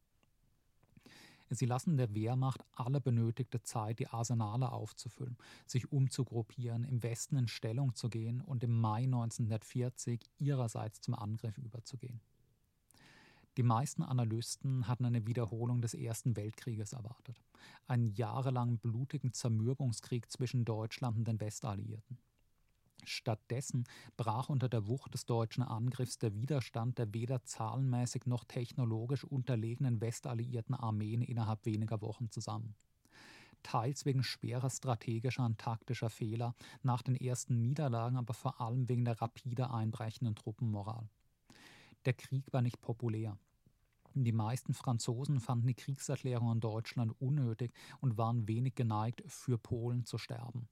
[1.54, 5.36] Sie lassen der Wehrmacht alle benötigte Zeit, die Arsenale aufzufüllen,
[5.66, 11.58] sich umzugruppieren, im Westen in Stellung zu gehen und im Mai 1940 ihrerseits zum Angriff
[11.58, 12.20] überzugehen.
[13.56, 17.40] Die meisten Analysten hatten eine Wiederholung des Ersten Weltkrieges erwartet,
[17.86, 22.18] einen jahrelang blutigen Zermürbungskrieg zwischen Deutschland und den Westalliierten.
[23.06, 23.84] Stattdessen
[24.16, 30.00] brach unter der Wucht des deutschen Angriffs der Widerstand der weder zahlenmäßig noch technologisch unterlegenen
[30.00, 32.74] westalliierten Armeen innerhalb weniger Wochen zusammen.
[33.62, 39.04] Teils wegen schwerer strategischer und taktischer Fehler nach den ersten Niederlagen, aber vor allem wegen
[39.04, 41.08] der rapide einbrechenden Truppenmoral.
[42.04, 43.38] Der Krieg war nicht populär.
[44.16, 50.04] Die meisten Franzosen fanden die Kriegserklärung an Deutschland unnötig und waren wenig geneigt, für Polen
[50.04, 50.68] zu sterben.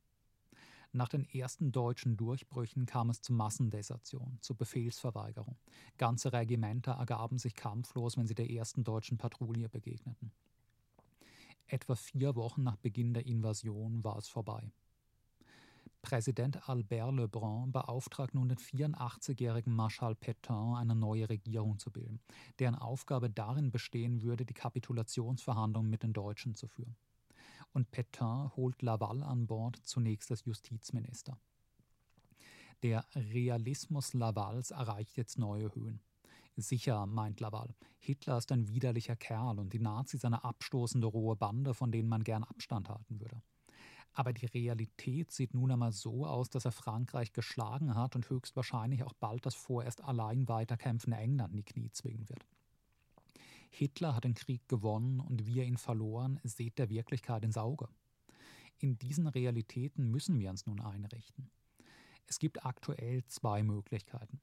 [0.95, 5.57] Nach den ersten deutschen Durchbrüchen kam es zu Massendesertion, zu Befehlsverweigerung.
[5.97, 10.33] Ganze Regimenter ergaben sich kampflos, wenn sie der ersten deutschen Patrouille begegneten.
[11.67, 14.71] Etwa vier Wochen nach Beginn der Invasion war es vorbei.
[16.03, 22.21] Präsident Albert Lebrun beauftragt nun den 84-jährigen Marschall Pétain, eine neue Regierung zu bilden,
[22.59, 26.97] deren Aufgabe darin bestehen würde, die Kapitulationsverhandlungen mit den Deutschen zu führen
[27.73, 31.39] und Pétain holt Laval an Bord, zunächst als Justizminister.
[32.83, 36.01] Der Realismus Lavals erreicht jetzt neue Höhen.
[36.57, 41.73] Sicher, meint Laval, Hitler ist ein widerlicher Kerl und die Nazis eine abstoßende rohe Bande,
[41.73, 43.41] von denen man gern Abstand halten würde.
[44.13, 49.05] Aber die Realität sieht nun einmal so aus, dass er Frankreich geschlagen hat und höchstwahrscheinlich
[49.05, 52.45] auch bald das vorerst allein weiterkämpfende England in die Knie zwingen wird.
[53.75, 57.89] Hitler hat den Krieg gewonnen und wir ihn verloren, seht der Wirklichkeit ins Auge.
[58.79, 61.51] In diesen Realitäten müssen wir uns nun einrichten.
[62.27, 64.41] Es gibt aktuell zwei Möglichkeiten.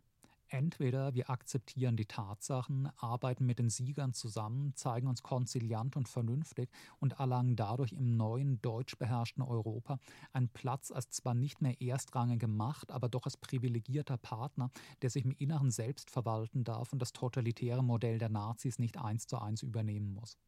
[0.52, 6.72] Entweder wir akzeptieren die Tatsachen, arbeiten mit den Siegern zusammen, zeigen uns konziliant und vernünftig
[7.00, 10.00] und erlangen dadurch im neuen deutsch beherrschten Europa
[10.34, 14.72] einen Platz als zwar nicht mehr erstrangige Macht, aber doch als privilegierter Partner,
[15.04, 19.28] der sich im Inneren selbst verwalten darf und das totalitäre Modell der Nazis nicht eins
[19.28, 20.40] zu eins übernehmen muss.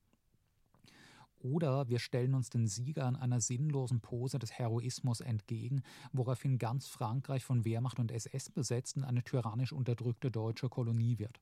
[1.43, 5.81] Oder wir stellen uns den Siegern einer sinnlosen Pose des Heroismus entgegen,
[6.13, 11.39] woraufhin ganz Frankreich von Wehrmacht und SS besetzt und eine tyrannisch unterdrückte deutsche Kolonie wird.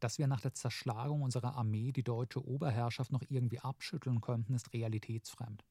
[0.00, 4.72] Dass wir nach der Zerschlagung unserer Armee die deutsche Oberherrschaft noch irgendwie abschütteln könnten, ist
[4.72, 5.64] realitätsfremd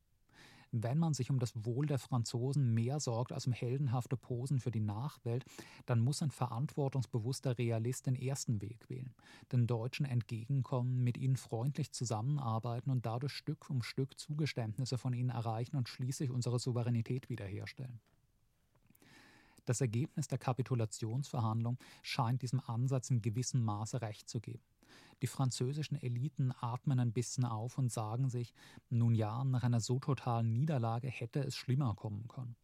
[0.72, 4.72] wenn man sich um das Wohl der Franzosen mehr sorgt als um heldenhafte Posen für
[4.72, 5.46] die Nachwelt,
[5.86, 9.14] dann muss ein verantwortungsbewusster Realist den ersten Weg wählen,
[9.52, 15.30] den Deutschen entgegenkommen, mit ihnen freundlich zusammenarbeiten und dadurch Stück um Stück Zugeständnisse von ihnen
[15.30, 18.00] erreichen und schließlich unsere Souveränität wiederherstellen.
[19.66, 24.64] Das Ergebnis der Kapitulationsverhandlung scheint diesem Ansatz in gewissem Maße recht zu geben.
[25.22, 28.54] Die französischen Eliten atmen ein bisschen auf und sagen sich,
[28.90, 32.56] nun ja, nach einer so totalen Niederlage hätte es schlimmer kommen können.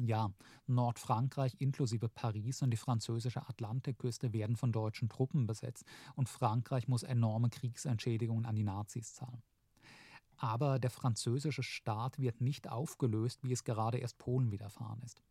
[0.00, 0.32] Ja,
[0.66, 5.84] Nordfrankreich inklusive Paris und die französische Atlantikküste werden von deutschen Truppen besetzt
[6.16, 9.42] und Frankreich muss enorme Kriegsentschädigungen an die Nazis zahlen.
[10.38, 15.22] Aber der französische Staat wird nicht aufgelöst, wie es gerade erst Polen widerfahren ist.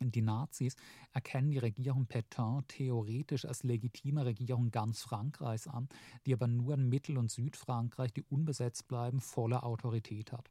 [0.00, 0.76] Die Nazis
[1.12, 5.88] erkennen die Regierung Pétain theoretisch als legitime Regierung ganz Frankreichs an,
[6.26, 10.50] die aber nur in Mittel- und Südfrankreich, die unbesetzt bleiben, volle Autorität hat.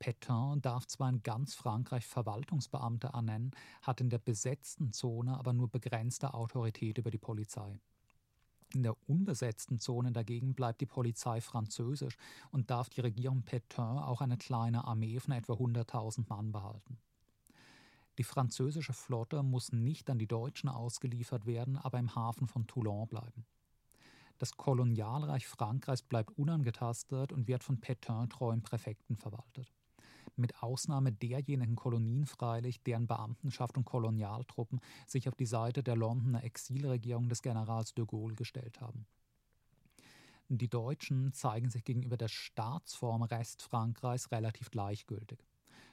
[0.00, 5.68] Pétain darf zwar in ganz Frankreich Verwaltungsbeamte ernennen, hat in der besetzten Zone aber nur
[5.68, 7.78] begrenzte Autorität über die Polizei.
[8.74, 12.16] In der unbesetzten Zone dagegen bleibt die Polizei französisch
[12.50, 16.98] und darf die Regierung Pétain auch eine kleine Armee von etwa 100.000 Mann behalten.
[18.18, 23.08] Die französische Flotte muss nicht an die Deutschen ausgeliefert werden, aber im Hafen von Toulon
[23.08, 23.44] bleiben.
[24.38, 29.72] Das Kolonialreich Frankreichs bleibt unangetastet und wird von Pétain-treuen Präfekten verwaltet.
[30.36, 36.42] Mit Ausnahme derjenigen Kolonien freilich, deren Beamtenschaft und Kolonialtruppen sich auf die Seite der Londoner
[36.42, 39.06] Exilregierung des Generals de Gaulle gestellt haben.
[40.48, 45.38] Die Deutschen zeigen sich gegenüber der Staatsform Restfrankreichs relativ gleichgültig.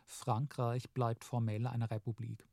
[0.03, 2.47] Frankreich bleibt formell eine Republik.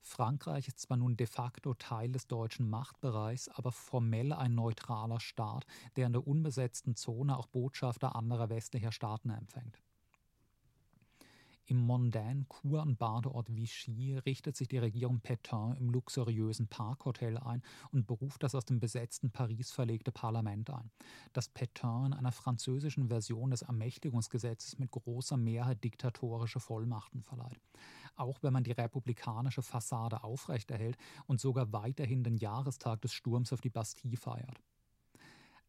[0.00, 5.66] Frankreich ist zwar nun de facto Teil des deutschen Machtbereichs, aber formell ein neutraler Staat,
[5.96, 9.82] der in der unbesetzten Zone auch Botschafter anderer westlicher Staaten empfängt.
[11.68, 17.60] Im mondänen Kur- und Badeort Vichy richtet sich die Regierung Pétain im luxuriösen Parkhotel ein
[17.90, 20.92] und beruft das aus dem besetzten Paris verlegte Parlament ein,
[21.32, 27.60] das Pétain in einer französischen Version des Ermächtigungsgesetzes mit großer Mehrheit diktatorische Vollmachten verleiht.
[28.14, 33.60] Auch wenn man die republikanische Fassade aufrechterhält und sogar weiterhin den Jahrestag des Sturms auf
[33.60, 34.62] die Bastille feiert.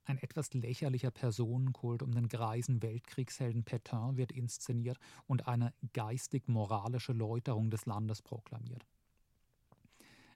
[0.08, 7.70] Ein etwas lächerlicher Personenkult um den greisen Weltkriegshelden Pétain wird inszeniert und eine geistig-moralische Läuterung
[7.70, 8.86] des Landes proklamiert.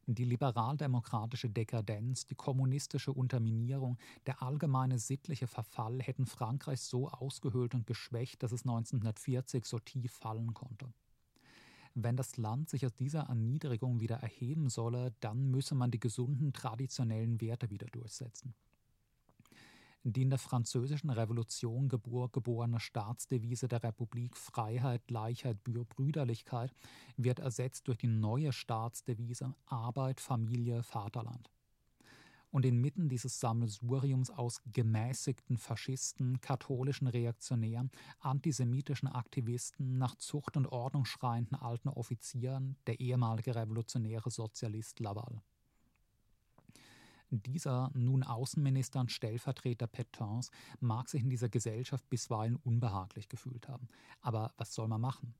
[0.08, 7.88] Die liberaldemokratische Dekadenz, die kommunistische Unterminierung, der allgemeine sittliche Verfall hätten Frankreich so ausgehöhlt und
[7.88, 10.92] geschwächt, dass es 1940 so tief fallen konnte.
[11.94, 16.52] Wenn das Land sich aus dieser Erniedrigung wieder erheben solle, dann müsse man die gesunden
[16.52, 18.54] traditionellen Werte wieder durchsetzen.
[20.04, 26.74] Die in der Französischen Revolution gebor geborene Staatsdevise der Republik Freiheit, Gleichheit, Brüderlichkeit
[27.18, 31.52] wird ersetzt durch die neue Staatsdevise Arbeit, Familie, Vaterland.
[32.50, 41.06] Und inmitten dieses Sammelsuriums aus gemäßigten Faschisten, katholischen Reaktionären, antisemitischen Aktivisten, nach Zucht und Ordnung
[41.06, 45.44] schreienden alten Offizieren der ehemalige revolutionäre Sozialist Laval.
[47.34, 53.88] Dieser nun Außenminister und Stellvertreter Pétains mag sich in dieser Gesellschaft bisweilen unbehaglich gefühlt haben.
[54.20, 55.34] Aber was soll man machen?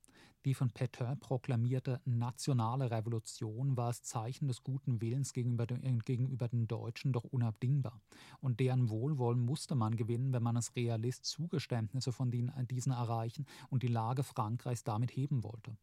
[0.46, 6.48] Die von Pétain proklamierte nationale Revolution war als Zeichen des guten Willens gegenüber den, gegenüber
[6.48, 8.00] den Deutschen doch unabdingbar.
[8.40, 13.82] Und deren Wohlwollen musste man gewinnen, wenn man als Realist Zugeständnisse von diesen erreichen und
[13.82, 15.76] die Lage Frankreichs damit heben wollte.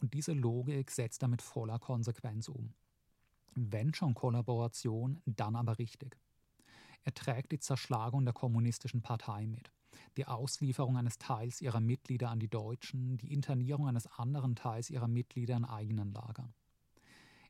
[0.00, 2.72] Und diese Logik setzt er mit voller Konsequenz um.
[3.54, 6.18] Wenn schon Kollaboration, dann aber richtig.
[7.04, 9.72] Er trägt die Zerschlagung der kommunistischen Partei mit,
[10.16, 15.08] die Auslieferung eines Teils ihrer Mitglieder an die Deutschen, die Internierung eines anderen Teils ihrer
[15.08, 16.54] Mitglieder in eigenen Lagern.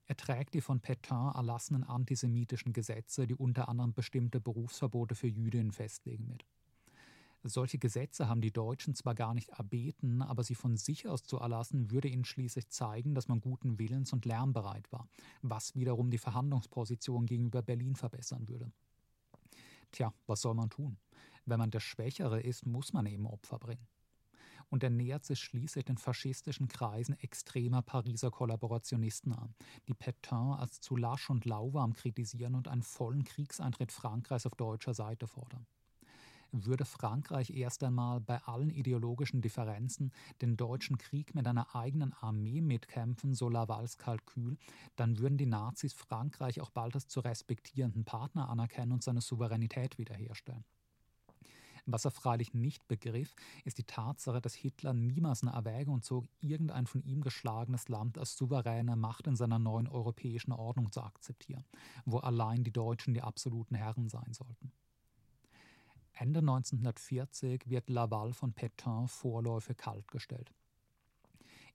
[0.06, 5.72] Er trägt die von Pétain erlassenen antisemitischen Gesetze, die unter anderem bestimmte Berufsverbote für Jüdinnen
[5.72, 6.44] festlegen, mit.
[7.44, 11.38] Solche Gesetze haben die Deutschen zwar gar nicht erbeten, aber sie von sich aus zu
[11.38, 15.08] erlassen, würde ihnen schließlich zeigen, dass man guten Willens und lernbereit war,
[15.42, 18.70] was wiederum die Verhandlungsposition gegenüber Berlin verbessern würde.
[19.90, 20.98] Tja, was soll man tun?
[21.44, 23.88] Wenn man der Schwächere ist, muss man eben Opfer bringen.
[24.70, 29.54] Und er nähert sich schließlich den faschistischen Kreisen extremer Pariser Kollaborationisten an,
[29.88, 34.94] die Pétain als zu lasch und lauwarm kritisieren und einen vollen Kriegseintritt Frankreichs auf deutscher
[34.94, 35.66] Seite fordern
[36.52, 42.60] würde Frankreich erst einmal bei allen ideologischen Differenzen den deutschen Krieg mit einer eigenen Armee
[42.60, 44.58] mitkämpfen, so Lavals Kalkül,
[44.96, 49.98] dann würden die Nazis Frankreich auch bald als zu respektierenden Partner anerkennen und seine Souveränität
[49.98, 50.64] wiederherstellen.
[51.84, 53.34] Was er freilich nicht begriff,
[53.64, 58.36] ist die Tatsache, dass Hitler niemals eine Erwägung zog, irgendein von ihm geschlagenes Land als
[58.36, 61.64] souveräne Macht in seiner neuen europäischen Ordnung zu akzeptieren,
[62.04, 64.72] wo allein die Deutschen die absoluten Herren sein sollten.
[66.12, 70.52] Ende 1940 wird Laval von Pétain Vorläufe kaltgestellt.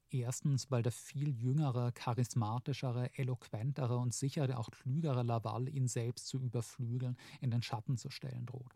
[0.09, 6.39] Erstens, weil der viel jüngere, charismatischere, eloquentere und sicher auch klügere Laval ihn selbst zu
[6.39, 8.73] überflügeln, in den Schatten zu stellen droht.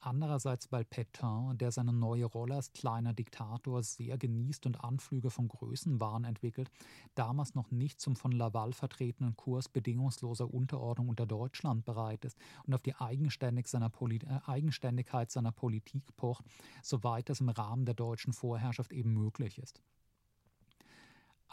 [0.00, 5.48] Andererseits, weil Pétain, der seine neue Rolle als kleiner Diktator sehr genießt und Anflüge von
[5.48, 6.70] Größenwahn entwickelt,
[7.14, 12.74] damals noch nicht zum von Laval vertretenen Kurs bedingungsloser Unterordnung unter Deutschland bereit ist und
[12.74, 16.44] auf die Eigenständig seiner äh, Eigenständigkeit seiner Politik pocht,
[16.82, 19.80] soweit das im Rahmen der deutschen Vorherrschaft eben möglich ist.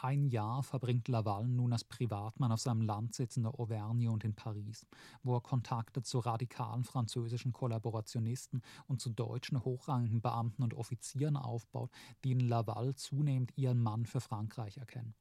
[0.04, 4.34] Ein Jahr verbringt Laval nun als Privatmann auf seinem Landsitz in der Auvergne und in
[4.34, 4.84] Paris,
[5.22, 11.92] wo er Kontakte zu radikalen französischen Kollaborationisten und zu deutschen hochrangigen Beamten und Offizieren aufbaut,
[12.24, 15.14] die in Laval zunehmend ihren Mann für Frankreich erkennen.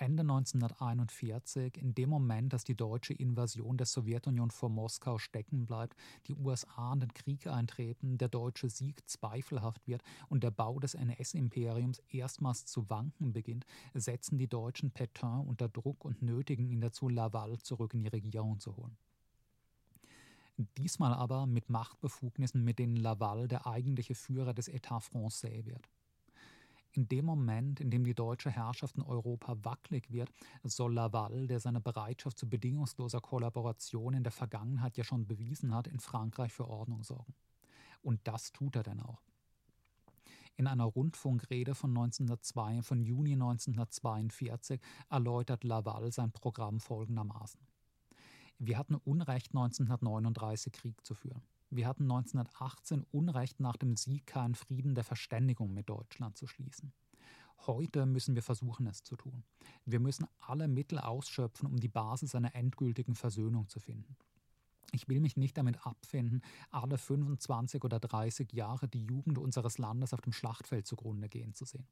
[0.00, 5.96] Ende 1941, in dem Moment, dass die deutsche Invasion der Sowjetunion vor Moskau stecken bleibt,
[6.28, 10.94] die USA in den Krieg eintreten, der deutsche Sieg zweifelhaft wird und der Bau des
[10.94, 17.08] NS-Imperiums erstmals zu wanken beginnt, setzen die Deutschen Pétain unter Druck und nötigen ihn dazu,
[17.08, 18.96] Laval zurück in die Regierung zu holen.
[20.76, 25.88] Diesmal aber mit Machtbefugnissen, mit denen Laval der eigentliche Führer des État français wird.
[26.98, 30.32] In dem Moment, in dem die deutsche Herrschaft in Europa wackelig wird,
[30.64, 35.86] soll Laval, der seine Bereitschaft zu bedingungsloser Kollaboration in der Vergangenheit ja schon bewiesen hat,
[35.86, 37.36] in Frankreich für Ordnung sorgen.
[38.02, 39.22] Und das tut er dann auch.
[40.56, 47.60] In einer Rundfunkrede von, 1902, von Juni 1942 erläutert Laval sein Programm folgendermaßen.
[48.58, 51.42] Wir hatten Unrecht, 1939 Krieg zu führen.
[51.70, 56.92] Wir hatten 1918 Unrecht, nach dem Sieg keinen Frieden der Verständigung mit Deutschland zu schließen.
[57.66, 59.44] Heute müssen wir versuchen, es zu tun.
[59.84, 64.16] Wir müssen alle Mittel ausschöpfen, um die Basis einer endgültigen Versöhnung zu finden.
[64.92, 66.40] Ich will mich nicht damit abfinden,
[66.70, 71.66] alle 25 oder 30 Jahre die Jugend unseres Landes auf dem Schlachtfeld zugrunde gehen zu
[71.66, 71.86] sehen.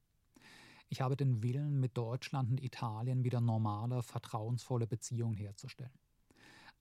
[0.89, 5.91] Ich habe den Willen, mit Deutschland und Italien wieder normale, vertrauensvolle Beziehungen herzustellen.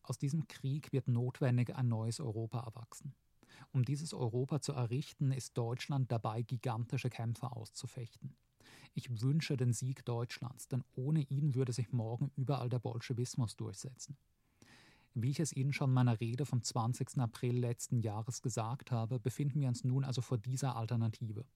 [0.08, 3.12] Aus diesem Krieg wird notwendig ein neues Europa erwachsen.
[3.72, 8.36] Um dieses Europa zu errichten, ist Deutschland dabei, gigantische Kämpfe auszufechten.
[8.94, 14.16] Ich wünsche den Sieg Deutschlands, denn ohne ihn würde sich morgen überall der Bolschewismus durchsetzen.
[15.18, 17.16] Wie ich es Ihnen schon in meiner Rede vom 20.
[17.20, 21.46] April letzten Jahres gesagt habe, befinden wir uns nun also vor dieser Alternative.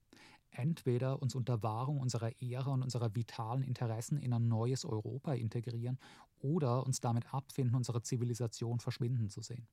[0.50, 5.98] Entweder uns unter Wahrung unserer Ehre und unserer vitalen Interessen in ein neues Europa integrieren
[6.38, 9.68] oder uns damit abfinden, unsere Zivilisation verschwinden zu sehen.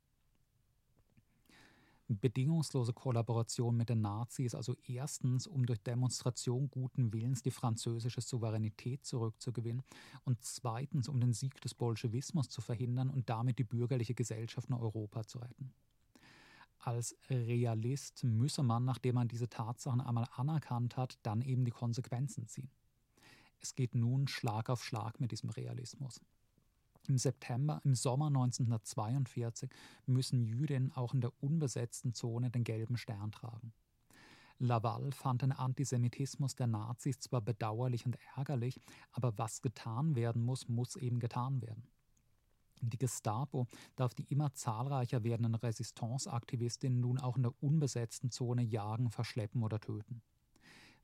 [2.16, 9.06] Bedingungslose Kollaboration mit den Nazis, also erstens, um durch Demonstration guten Willens die französische Souveränität
[9.06, 9.84] zurückzugewinnen
[10.24, 14.76] und zweitens, um den Sieg des Bolschewismus zu verhindern und damit die bürgerliche Gesellschaft in
[14.76, 15.74] Europa zu retten.
[16.80, 22.48] Als Realist müsse man, nachdem man diese Tatsachen einmal anerkannt hat, dann eben die Konsequenzen
[22.48, 22.70] ziehen.
[23.60, 26.22] Es geht nun Schlag auf Schlag mit diesem Realismus.
[27.08, 29.70] Im September, im Sommer 1942
[30.06, 33.74] müssen Jüdinnen auch in der unbesetzten Zone den gelben Stern tragen.
[34.60, 38.82] Laval fand den Antisemitismus der Nazis zwar bedauerlich und ärgerlich,
[39.12, 41.88] aber was getan werden muss, muss eben getan werden.
[42.82, 49.12] Die Gestapo darf die immer zahlreicher werdenden Resistance-Aktivistinnen nun auch in der unbesetzten Zone jagen,
[49.12, 50.22] verschleppen oder töten.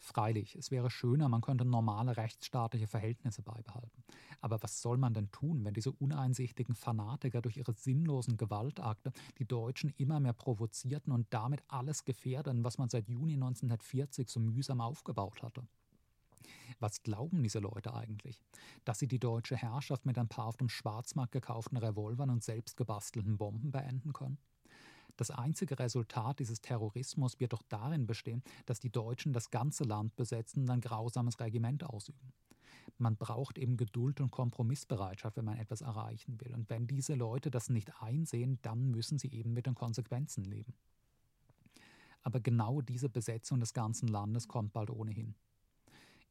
[0.03, 4.03] Freilich, es wäre schöner, man könnte normale rechtsstaatliche Verhältnisse beibehalten.
[4.41, 9.45] Aber was soll man denn tun, wenn diese uneinsichtigen Fanatiker durch ihre sinnlosen Gewaltakte die
[9.45, 14.81] Deutschen immer mehr provozierten und damit alles gefährden, was man seit Juni 1940 so mühsam
[14.81, 15.65] aufgebaut hatte?
[16.79, 18.41] Was glauben diese Leute eigentlich?
[18.83, 22.75] Dass sie die deutsche Herrschaft mit ein paar auf dem Schwarzmarkt gekauften Revolvern und selbst
[22.75, 24.37] gebastelten Bomben beenden können?
[25.15, 30.15] Das einzige Resultat dieses Terrorismus wird doch darin bestehen, dass die Deutschen das ganze Land
[30.15, 32.33] besetzen und ein grausames Regiment ausüben.
[32.97, 36.53] Man braucht eben Geduld und Kompromissbereitschaft, wenn man etwas erreichen will.
[36.53, 40.73] Und wenn diese Leute das nicht einsehen, dann müssen sie eben mit den Konsequenzen leben.
[42.21, 45.35] Aber genau diese Besetzung des ganzen Landes kommt bald ohnehin.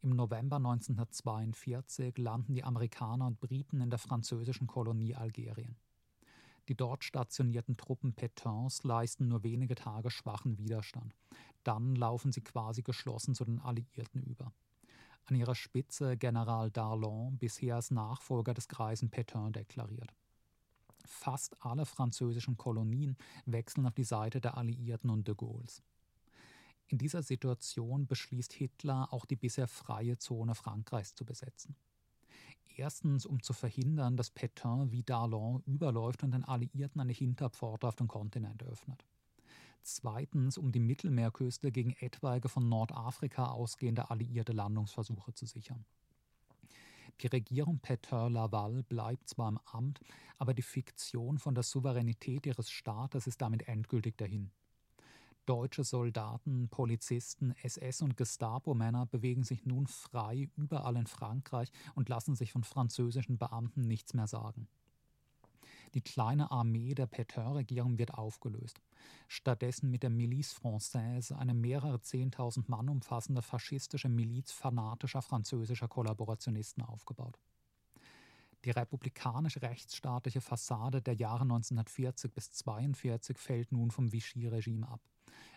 [0.01, 5.77] Im November 1942 landen die Amerikaner und Briten in der französischen Kolonie Algerien.
[6.69, 11.15] Die dort stationierten Truppen Pétains leisten nur wenige Tage schwachen Widerstand.
[11.65, 14.53] Dann laufen sie quasi geschlossen zu den Alliierten über.
[15.25, 20.13] An ihrer Spitze General Darlan, bisher als Nachfolger des greisen Pétain deklariert.
[21.05, 25.83] Fast alle französischen Kolonien wechseln auf die Seite der Alliierten und de Gaulles.
[26.87, 31.75] In dieser Situation beschließt Hitler, auch die bisher freie Zone Frankreichs zu besetzen.
[32.77, 37.97] Erstens, um zu verhindern, dass Pétain wie Darlan überläuft und den Alliierten eine Hinterpforte auf
[37.97, 39.05] den Kontinent öffnet.
[39.83, 45.85] Zweitens, um die Mittelmeerküste gegen etwaige von Nordafrika ausgehende alliierte Landungsversuche zu sichern.
[47.21, 50.01] Die Regierung Petain-Laval bleibt zwar im Amt,
[50.39, 54.51] aber die Fiktion von der Souveränität ihres Staates ist damit endgültig dahin.
[55.47, 62.37] Deutsche Soldaten, Polizisten, SS- und Gestapo-Männer bewegen sich nun frei überall in Frankreich und lassen
[62.37, 64.69] sich von französischen Beamten nichts mehr sagen.
[65.95, 68.81] Die kleine Armee der Pétain-Regierung wird aufgelöst.
[69.29, 76.83] Stattdessen mit der Milice Française, eine mehrere Zehntausend Mann umfassende faschistische Miliz fanatischer französischer Kollaborationisten
[76.85, 77.39] aufgebaut.
[78.65, 85.01] Die republikanisch-rechtsstaatliche Fassade der Jahre 1940 bis 1942 fällt nun vom Vichy-Regime ab.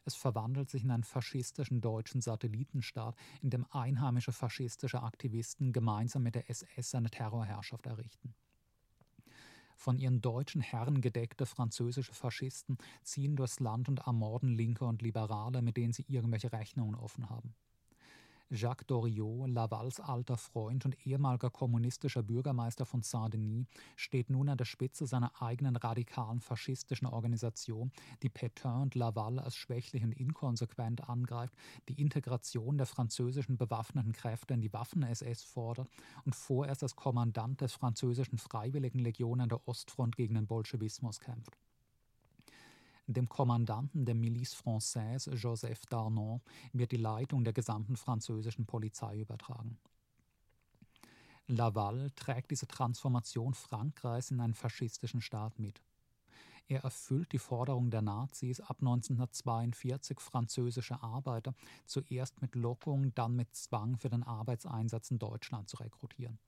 [0.05, 6.35] Es verwandelt sich in einen faschistischen deutschen Satellitenstaat, in dem einheimische faschistische Aktivisten gemeinsam mit
[6.35, 8.35] der SS eine Terrorherrschaft errichten.
[9.75, 15.61] Von ihren deutschen Herren gedeckte französische Faschisten ziehen durchs Land und ermorden Linke und Liberale,
[15.61, 17.53] mit denen sie irgendwelche Rechnungen offen haben.
[18.51, 23.65] Jacques Doriot, Lavals alter Freund und ehemaliger kommunistischer Bürgermeister von Saint-Denis,
[23.95, 27.91] steht nun an der Spitze seiner eigenen radikalen faschistischen Organisation,
[28.21, 31.55] die Pétain und Laval als schwächlich und inkonsequent angreift,
[31.89, 35.89] die Integration der französischen bewaffneten Kräfte in die Waffen-SS fordert
[36.23, 41.57] und vorerst als Kommandant des französischen Freiwilligenlegion an der Ostfront gegen den Bolschewismus kämpft.
[43.07, 46.41] Dem Kommandanten der Milice Française, Joseph Darnon,
[46.73, 49.77] wird die Leitung der gesamten französischen Polizei übertragen.
[51.47, 55.83] Laval trägt diese Transformation Frankreichs in einen faschistischen Staat mit.
[56.67, 61.53] Er erfüllt die Forderung der Nazis, ab 1942 französische Arbeiter
[61.85, 66.39] zuerst mit Lockung, dann mit Zwang für den Arbeitseinsatz in Deutschland zu rekrutieren.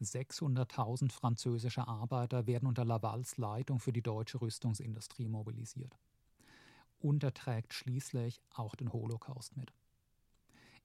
[0.00, 5.96] 600.000 französische Arbeiter werden unter Lavals Leitung für die deutsche Rüstungsindustrie mobilisiert.
[6.98, 9.72] Und er trägt schließlich auch den Holocaust mit.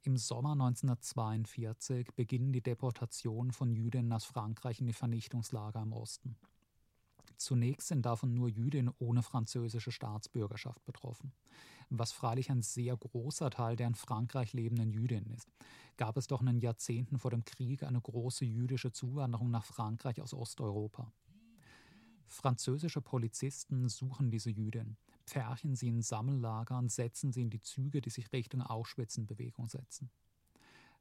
[0.04, 6.36] Im Sommer 1942 beginnen die Deportationen von Jüdinnen aus Frankreich in die Vernichtungslager im Osten.
[7.42, 11.34] Zunächst sind davon nur Jüdinnen ohne französische Staatsbürgerschaft betroffen.
[11.90, 15.50] Was freilich ein sehr großer Teil der in Frankreich lebenden Jüdinnen ist,
[15.98, 20.22] gab es doch in den Jahrzehnten vor dem Krieg eine große jüdische Zuwanderung nach Frankreich
[20.22, 21.12] aus Osteuropa.
[22.28, 28.02] Französische Polizisten suchen diese Jüdinnen, pferchen sie in Sammellager und setzen sie in die Züge,
[28.02, 30.12] die sich Richtung Auschwitz setzen.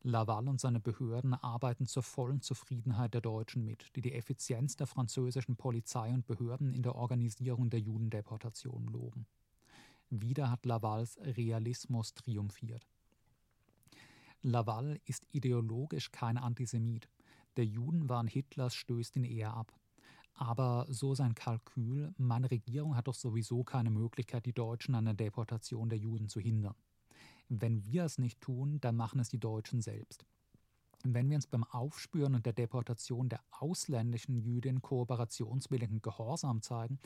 [0.02, 4.86] Laval und seine Behörden arbeiten zur vollen Zufriedenheit der Deutschen mit, die die Effizienz der
[4.86, 9.26] französischen Polizei und Behörden in der Organisierung der Judendeportation loben.
[10.08, 12.86] Wieder hat Lavals Realismus triumphiert.
[14.42, 17.10] Laval ist ideologisch kein Antisemit.
[17.58, 19.74] Der Judenwahn Hitlers stößt ihn eher ab.
[20.32, 25.14] Aber so sein Kalkül, meine Regierung hat doch sowieso keine Möglichkeit, die Deutschen an der
[25.14, 26.74] Deportation der Juden zu hindern.
[27.52, 30.24] Wenn wir es nicht tun, dann machen es die Deutschen selbst.
[31.02, 37.00] Wenn wir uns beim Aufspüren und der Deportation der ausländischen Jüdinnen kooperationswilligen Gehorsam zeigen,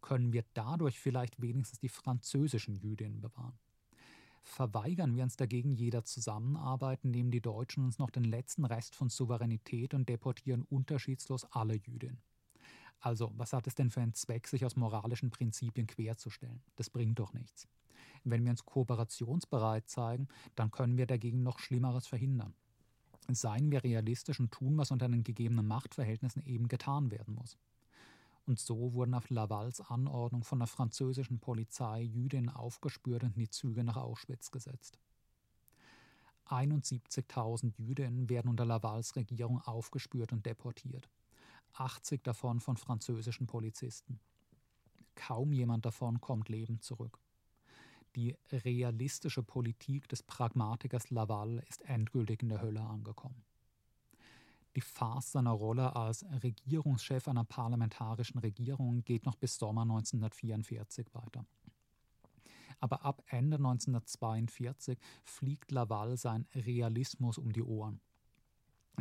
[0.00, 3.58] können wir dadurch vielleicht wenigstens die französischen Jüdinnen bewahren.
[4.44, 9.08] Verweigern wir uns dagegen jeder Zusammenarbeit, nehmen die Deutschen uns noch den letzten Rest von
[9.08, 12.22] Souveränität und deportieren unterschiedslos alle Jüdinnen.
[13.00, 16.62] Also, was hat es denn für einen Zweck, sich aus moralischen Prinzipien querzustellen?
[16.76, 17.66] Das bringt doch nichts.
[18.24, 22.54] Wenn wir uns kooperationsbereit zeigen, dann können wir dagegen noch Schlimmeres verhindern.
[23.30, 27.58] Seien wir realistisch und tun, was unter den gegebenen Machtverhältnissen eben getan werden muss.
[28.46, 33.50] Und so wurden auf Lavals Anordnung von der französischen Polizei Jüdinnen aufgespürt und in die
[33.50, 34.98] Züge nach Auschwitz gesetzt.
[36.46, 41.10] 71.000 Jüdinnen werden unter Lavals Regierung aufgespürt und deportiert.
[41.74, 44.18] 80 davon von französischen Polizisten.
[45.14, 47.18] Kaum jemand davon kommt lebend zurück.
[48.16, 53.44] Die realistische Politik des Pragmatikers Laval ist endgültig in der Hölle angekommen.
[54.76, 61.44] Die Farce seiner Rolle als Regierungschef einer parlamentarischen Regierung geht noch bis Sommer 1944 weiter.
[62.80, 68.00] Aber ab Ende 1942 fliegt Laval sein Realismus um die Ohren.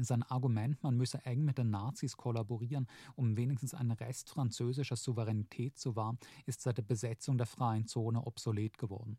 [0.04, 5.78] Sein Argument, man müsse eng mit den Nazis kollaborieren, um wenigstens einen Rest französischer Souveränität
[5.78, 9.18] zu wahren, ist seit der Besetzung der freien Zone obsolet geworden.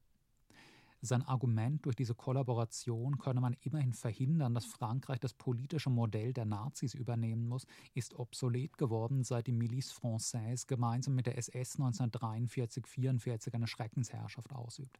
[1.00, 6.44] Sein Argument, durch diese Kollaboration könne man immerhin verhindern, dass Frankreich das politische Modell der
[6.44, 13.54] Nazis übernehmen muss, ist obsolet geworden, seit die Milice Française gemeinsam mit der SS 1943-44
[13.54, 14.98] eine Schreckensherrschaft ausübt.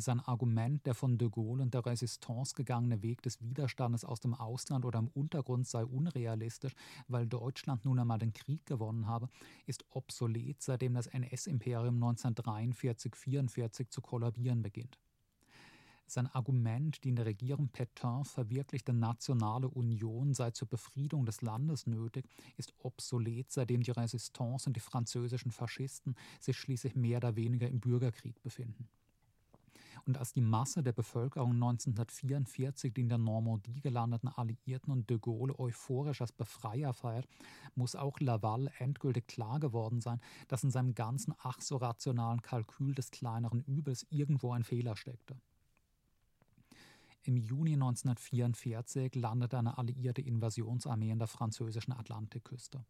[0.00, 4.32] Sein Argument, der von de Gaulle und der Resistance gegangene Weg des Widerstandes aus dem
[4.32, 6.74] Ausland oder im Untergrund sei unrealistisch,
[7.08, 9.28] weil Deutschland nun einmal den Krieg gewonnen habe,
[9.66, 14.98] ist obsolet, seitdem das NS-Imperium 1943-44 zu kollabieren beginnt.
[16.06, 21.86] Sein Argument, die in der Regierung Pétain verwirklichte nationale Union sei zur Befriedung des Landes
[21.86, 22.26] nötig,
[22.56, 27.78] ist obsolet, seitdem die Resistance und die französischen Faschisten sich schließlich mehr oder weniger im
[27.78, 28.88] Bürgerkrieg befinden.
[30.06, 35.18] Und als die Masse der Bevölkerung 1944 die in der Normandie gelandeten Alliierten und de
[35.18, 37.26] Gaulle euphorisch als Befreier feiert,
[37.74, 42.94] muss auch Laval endgültig klar geworden sein, dass in seinem ganzen ach so rationalen Kalkül
[42.94, 45.36] des kleineren Übels irgendwo ein Fehler steckte.
[47.22, 52.82] Im Juni 1944 landete eine alliierte Invasionsarmee in der französischen Atlantikküste.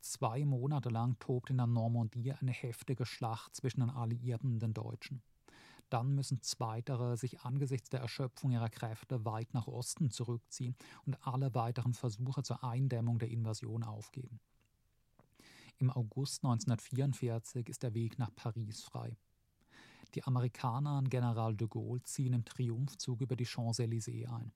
[0.00, 4.74] Zwei Monate lang tobte in der Normandie eine heftige Schlacht zwischen den Alliierten und den
[4.74, 5.22] Deutschen.
[5.92, 10.74] Dann müssen Zweitere sich angesichts der Erschöpfung ihrer Kräfte weit nach Osten zurückziehen
[11.04, 14.40] und alle weiteren Versuche zur Eindämmung der Invasion aufgeben.
[15.76, 19.18] Im August 1944 ist der Weg nach Paris frei.
[20.14, 24.50] Die Amerikaner und General de Gaulle ziehen im Triumphzug über die Champs-Élysées ein.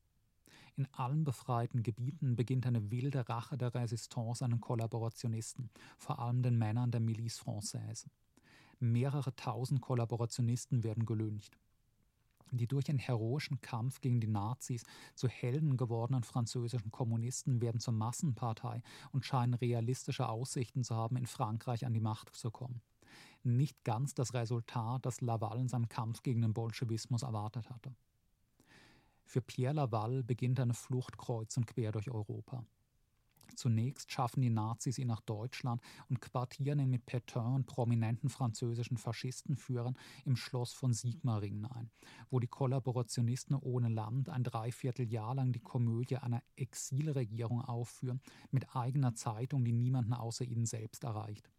[0.77, 5.69] In allen befreiten Gebieten beginnt eine wilde Rache der Resistance an den Kollaborationisten,
[5.99, 8.07] vor allem den Männern der Milice Française.
[8.79, 11.59] Mehrere tausend Kollaborationisten werden gelüncht.
[12.53, 17.95] Die durch einen heroischen Kampf gegen die Nazis zu Helden gewordenen französischen Kommunisten werden zur
[17.95, 22.81] Massenpartei und scheinen realistische Aussichten zu haben, in Frankreich an die Macht zu kommen
[23.47, 27.95] nicht ganz das Resultat, das Laval in seinem Kampf gegen den Bolschewismus erwartet hatte.
[29.25, 32.65] Für Pierre Laval beginnt eine Flucht kreuz und quer durch Europa.
[33.55, 38.97] Zunächst schaffen die Nazis ihn nach Deutschland und quartieren ihn mit Pétain und prominenten französischen
[38.97, 41.91] Faschistenführern im Schloss von Sigmaringen ein,
[42.31, 48.21] wo die Kollaborationisten ohne Land ein Dreivierteljahr lang die Komödie einer Exilregierung aufführen,
[48.51, 51.51] mit eigener Zeitung, die niemanden außer ihnen selbst erreicht.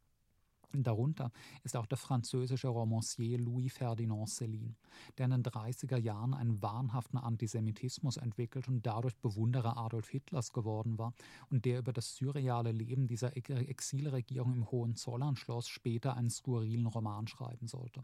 [0.73, 1.31] Darunter
[1.63, 4.75] ist auch der französische Romancier Louis Ferdinand Céline,
[5.17, 10.97] der in den 30er Jahren einen wahnhaften Antisemitismus entwickelt und dadurch Bewunderer Adolf Hitlers geworden
[10.97, 11.13] war
[11.49, 17.67] und der über das surreale Leben dieser Exilregierung im Hohenzollern-Schloss später einen skurrilen Roman schreiben
[17.67, 18.03] sollte.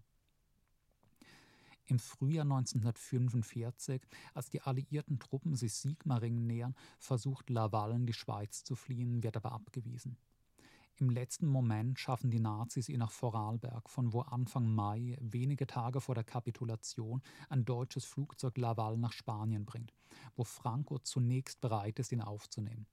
[1.86, 4.01] Im Frühjahr 1945,
[4.34, 9.36] als die alliierten Truppen sich Sigmaringen nähern, versucht Laval in die Schweiz zu fliehen, wird
[9.36, 10.16] aber abgewiesen.
[10.97, 16.01] Im letzten Moment schaffen die Nazis ihn nach Vorarlberg, von wo Anfang Mai, wenige Tage
[16.01, 19.91] vor der Kapitulation, ein deutsches Flugzeug Laval nach Spanien bringt,
[20.35, 22.85] wo Franco zunächst bereit ist, ihn aufzunehmen.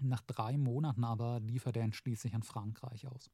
[0.00, 3.30] Nach drei Monaten aber liefert er ihn schließlich an Frankreich aus.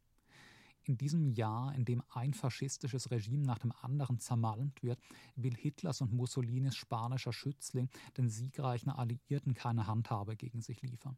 [0.82, 5.00] In diesem Jahr, in dem ein faschistisches Regime nach dem anderen zermalmt wird,
[5.36, 11.16] will Hitlers und Mussolinis spanischer Schützling den siegreichen Alliierten keine Handhabe gegen sich liefern.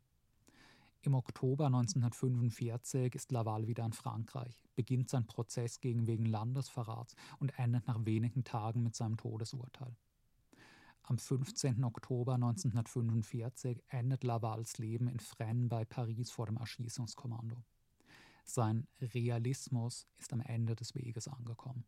[1.03, 7.57] Im Oktober 1945 ist Laval wieder in Frankreich, beginnt sein Prozess gegen wegen Landesverrats und
[7.57, 9.95] endet nach wenigen Tagen mit seinem Todesurteil.
[11.03, 11.85] Am 15.
[11.85, 17.63] Oktober 1945 endet Lavals Leben in Fresnes bei Paris vor dem Erschießungskommando.
[18.45, 21.85] Sein Realismus ist am Ende des Weges angekommen.